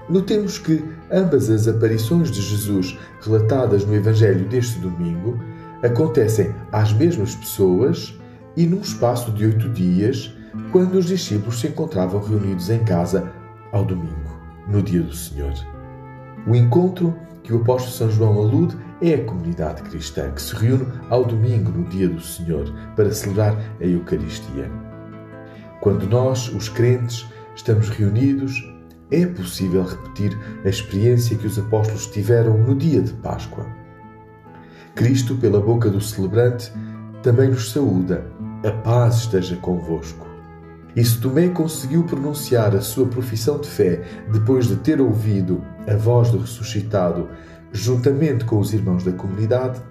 Notemos 0.07 0.59
que 0.59 0.83
ambas 1.11 1.49
as 1.49 1.67
aparições 1.67 2.29
de 2.29 2.41
Jesus 2.41 2.97
relatadas 3.21 3.85
no 3.85 3.95
Evangelho 3.95 4.47
deste 4.47 4.77
domingo 4.79 5.39
acontecem 5.81 6.53
às 6.71 6.93
mesmas 6.93 7.33
pessoas 7.35 8.17
e 8.55 8.65
num 8.67 8.81
espaço 8.81 9.31
de 9.31 9.45
oito 9.45 9.67
dias, 9.69 10.31
quando 10.71 10.95
os 10.95 11.05
discípulos 11.05 11.59
se 11.59 11.67
encontravam 11.67 12.21
reunidos 12.21 12.69
em 12.69 12.83
casa 12.85 13.31
ao 13.71 13.83
domingo, 13.83 14.39
no 14.67 14.81
dia 14.81 15.01
do 15.01 15.13
Senhor. 15.13 15.53
O 16.47 16.55
encontro 16.55 17.15
que 17.43 17.51
o 17.53 17.61
apóstolo 17.61 17.95
São 17.95 18.11
João 18.11 18.39
alude 18.39 18.77
é 19.01 19.15
a 19.15 19.23
comunidade 19.25 19.81
cristã 19.83 20.31
que 20.31 20.41
se 20.41 20.55
reúne 20.55 20.87
ao 21.09 21.25
domingo, 21.25 21.71
no 21.71 21.83
dia 21.89 22.07
do 22.07 22.21
Senhor, 22.21 22.71
para 22.95 23.11
celebrar 23.11 23.57
a 23.81 23.83
Eucaristia. 23.83 24.71
Quando 25.81 26.07
nós, 26.07 26.47
os 26.49 26.69
crentes, 26.69 27.25
estamos 27.55 27.89
reunidos, 27.89 28.74
é 29.11 29.25
possível 29.25 29.83
repetir 29.83 30.37
a 30.63 30.69
experiência 30.69 31.37
que 31.37 31.47
os 31.47 31.59
apóstolos 31.59 32.07
tiveram 32.07 32.57
no 32.57 32.75
dia 32.75 33.01
de 33.01 33.13
Páscoa. 33.13 33.65
Cristo, 34.95 35.35
pela 35.35 35.59
boca 35.59 35.89
do 35.89 36.01
celebrante, 36.01 36.71
também 37.21 37.49
nos 37.49 37.71
saúda: 37.71 38.25
A 38.65 38.71
paz 38.71 39.17
esteja 39.17 39.55
convosco. 39.57 40.25
E 40.95 41.03
se 41.03 41.19
Tomé 41.19 41.49
conseguiu 41.49 42.03
pronunciar 42.03 42.73
a 42.73 42.81
sua 42.81 43.05
profissão 43.05 43.59
de 43.59 43.67
fé 43.67 44.01
depois 44.31 44.67
de 44.67 44.77
ter 44.77 45.01
ouvido 45.01 45.61
a 45.87 45.95
voz 45.95 46.31
do 46.31 46.37
ressuscitado 46.37 47.27
juntamente 47.73 48.45
com 48.45 48.59
os 48.59 48.73
irmãos 48.73 49.03
da 49.03 49.11
comunidade, 49.11 49.81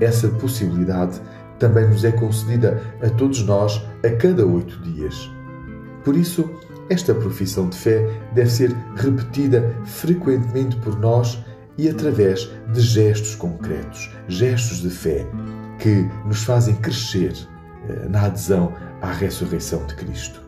essa 0.00 0.28
possibilidade 0.28 1.20
também 1.58 1.86
nos 1.86 2.04
é 2.04 2.12
concedida 2.12 2.82
a 3.02 3.10
todos 3.10 3.44
nós 3.44 3.84
a 4.02 4.10
cada 4.16 4.46
oito 4.46 4.80
dias. 4.80 5.30
Por 6.02 6.16
isso, 6.16 6.48
esta 6.88 7.14
profissão 7.14 7.68
de 7.68 7.76
fé 7.76 8.08
deve 8.32 8.50
ser 8.50 8.76
repetida 8.96 9.74
frequentemente 9.84 10.76
por 10.76 10.98
nós 10.98 11.42
e 11.78 11.88
através 11.88 12.50
de 12.72 12.80
gestos 12.80 13.34
concretos, 13.34 14.10
gestos 14.28 14.78
de 14.78 14.90
fé, 14.90 15.26
que 15.78 16.08
nos 16.24 16.42
fazem 16.42 16.74
crescer 16.76 17.34
eh, 17.88 18.08
na 18.08 18.26
adesão 18.26 18.72
à 19.02 19.12
ressurreição 19.12 19.84
de 19.86 19.94
Cristo. 19.94 20.40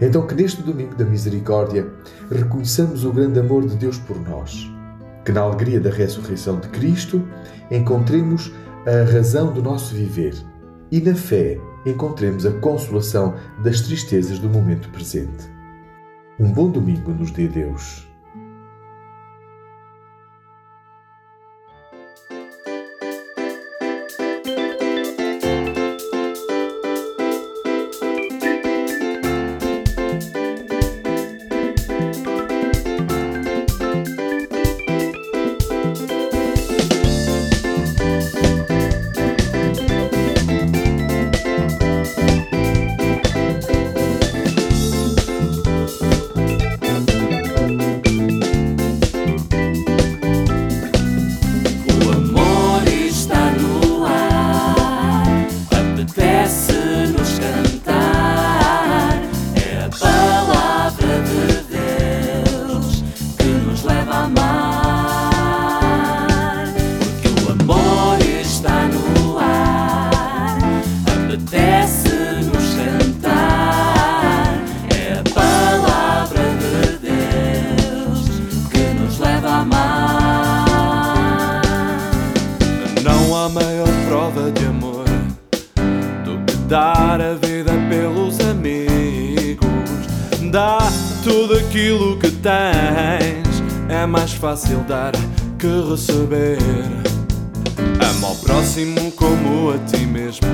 Então, 0.00 0.26
que 0.26 0.34
neste 0.34 0.62
domingo 0.62 0.94
da 0.94 1.04
misericórdia 1.04 1.88
reconheçamos 2.30 3.04
o 3.04 3.12
grande 3.12 3.40
amor 3.40 3.66
de 3.66 3.76
Deus 3.76 3.98
por 3.98 4.20
nós, 4.20 4.70
que 5.24 5.32
na 5.32 5.40
alegria 5.40 5.80
da 5.80 5.90
ressurreição 5.90 6.60
de 6.60 6.68
Cristo 6.68 7.26
encontremos 7.70 8.52
a 8.86 9.10
razão 9.10 9.52
do 9.52 9.62
nosso 9.62 9.94
viver 9.94 10.34
e 10.90 11.00
na 11.00 11.14
fé 11.14 11.58
encontremos 11.84 12.46
a 12.46 12.52
consolação 12.52 13.34
das 13.62 13.80
tristezas 13.80 14.38
do 14.38 14.48
momento 14.48 14.88
presente. 14.90 15.57
Um 16.40 16.52
bom 16.52 16.70
domingo 16.70 17.10
nos 17.12 17.32
dê 17.32 17.48
Deus. 17.48 18.07
Há 83.48 83.50
maior 83.50 83.88
prova 84.06 84.50
de 84.52 84.66
amor 84.66 85.04
do 86.22 86.44
que 86.44 86.54
dar 86.68 87.18
a 87.18 87.32
vida 87.32 87.72
pelos 87.88 88.38
amigos. 88.40 89.68
Dá 90.50 90.78
tudo 91.24 91.54
aquilo 91.54 92.18
que 92.18 92.30
tens. 92.30 93.62
É 93.88 94.04
mais 94.04 94.32
fácil 94.32 94.80
dar 94.80 95.12
que 95.58 95.66
receber. 95.90 96.58
Ama 98.10 98.28
ao 98.28 98.36
próximo 98.36 99.10
como 99.12 99.70
a 99.70 99.78
ti 99.78 100.04
mesmo. 100.04 100.46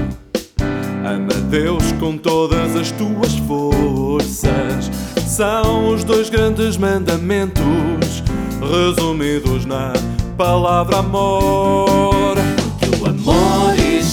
Ama 1.04 1.34
Deus 1.50 1.90
com 1.98 2.16
todas 2.16 2.76
as 2.76 2.92
tuas 2.92 3.34
forças. 3.48 4.90
São 5.26 5.88
os 5.92 6.04
dois 6.04 6.30
grandes 6.30 6.76
mandamentos 6.76 8.22
resumidos 8.60 9.64
na 9.66 9.92
palavra 10.36 10.98
amor. 10.98 12.33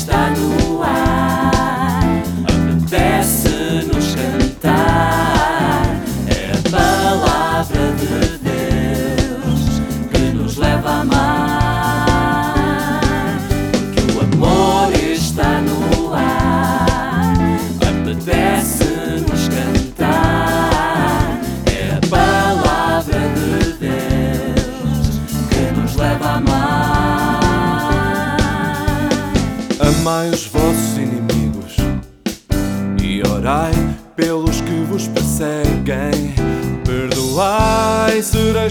Está 0.01 0.31
no 0.31 0.81
ar, 0.81 2.23
apetece-nos 2.43 3.50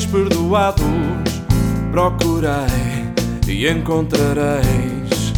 perdoados. 0.06 0.84
Procurai 1.90 3.12
e 3.48 3.68
encontrareis. 3.68 5.32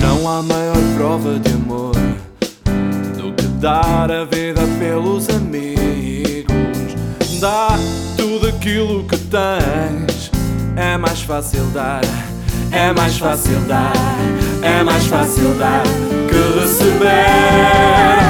Não 0.00 0.28
há 0.28 0.42
maior 0.42 0.76
prova 0.96 1.38
de 1.38 1.52
amor 1.52 1.94
do 3.16 3.32
que 3.32 3.46
dar 3.60 4.10
a 4.10 4.24
vida 4.24 4.62
pelos 4.78 5.28
amigos. 5.28 6.56
Dá 7.40 7.78
tudo 8.16 8.48
aquilo 8.48 9.04
que 9.04 9.16
tens. 9.16 10.30
É 10.76 10.96
mais 10.98 11.22
fácil 11.22 11.64
dar, 11.72 12.02
é 12.70 12.92
mais 12.92 13.16
fácil 13.18 13.58
dar, 13.60 13.92
é 14.62 14.82
mais 14.82 15.06
fácil 15.06 15.54
dar 15.54 15.82
que 16.28 16.60
receber. 16.60 18.25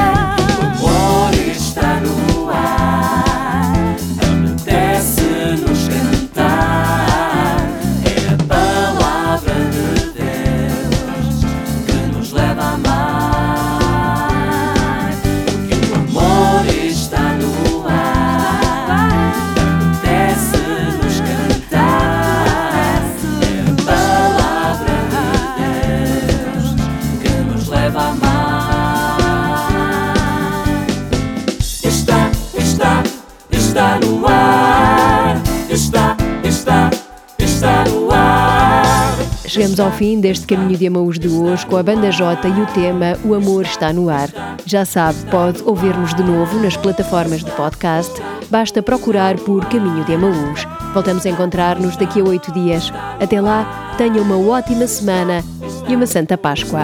Chegamos 39.77 39.93
ao 39.93 39.99
fim 39.99 40.21
deste 40.21 40.47
Caminho 40.47 40.79
de 40.79 40.87
Amaús 40.87 41.19
de 41.19 41.29
hoje 41.29 41.67
com 41.67 41.77
a 41.77 41.83
Banda 41.83 42.11
J 42.11 42.49
e 42.49 42.63
o 42.63 42.67
tema 42.69 43.19
O 43.23 43.35
Amor 43.35 43.63
Está 43.67 43.93
no 43.93 44.09
Ar. 44.09 44.31
Já 44.65 44.87
sabe, 44.87 45.19
pode 45.31 45.63
ouvir-nos 45.65 46.15
de 46.15 46.23
novo 46.23 46.59
nas 46.61 46.79
plataformas 46.79 47.45
de 47.45 47.51
podcast. 47.51 48.11
Basta 48.49 48.83
procurar 48.83 49.37
por 49.37 49.67
Caminho 49.67 50.03
de 50.05 50.15
Amaús. 50.15 50.67
Voltamos 50.95 51.27
a 51.27 51.29
encontrar-nos 51.29 51.95
daqui 51.97 52.21
a 52.21 52.25
oito 52.25 52.51
dias. 52.53 52.91
Até 53.21 53.39
lá, 53.39 53.95
tenha 53.99 54.23
uma 54.23 54.39
ótima 54.39 54.87
semana 54.87 55.45
e 55.87 55.95
uma 55.95 56.07
Santa 56.07 56.39
Páscoa. 56.39 56.81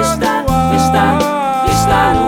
Está, 0.00 0.44
está, 0.76 1.18
está 1.66 2.19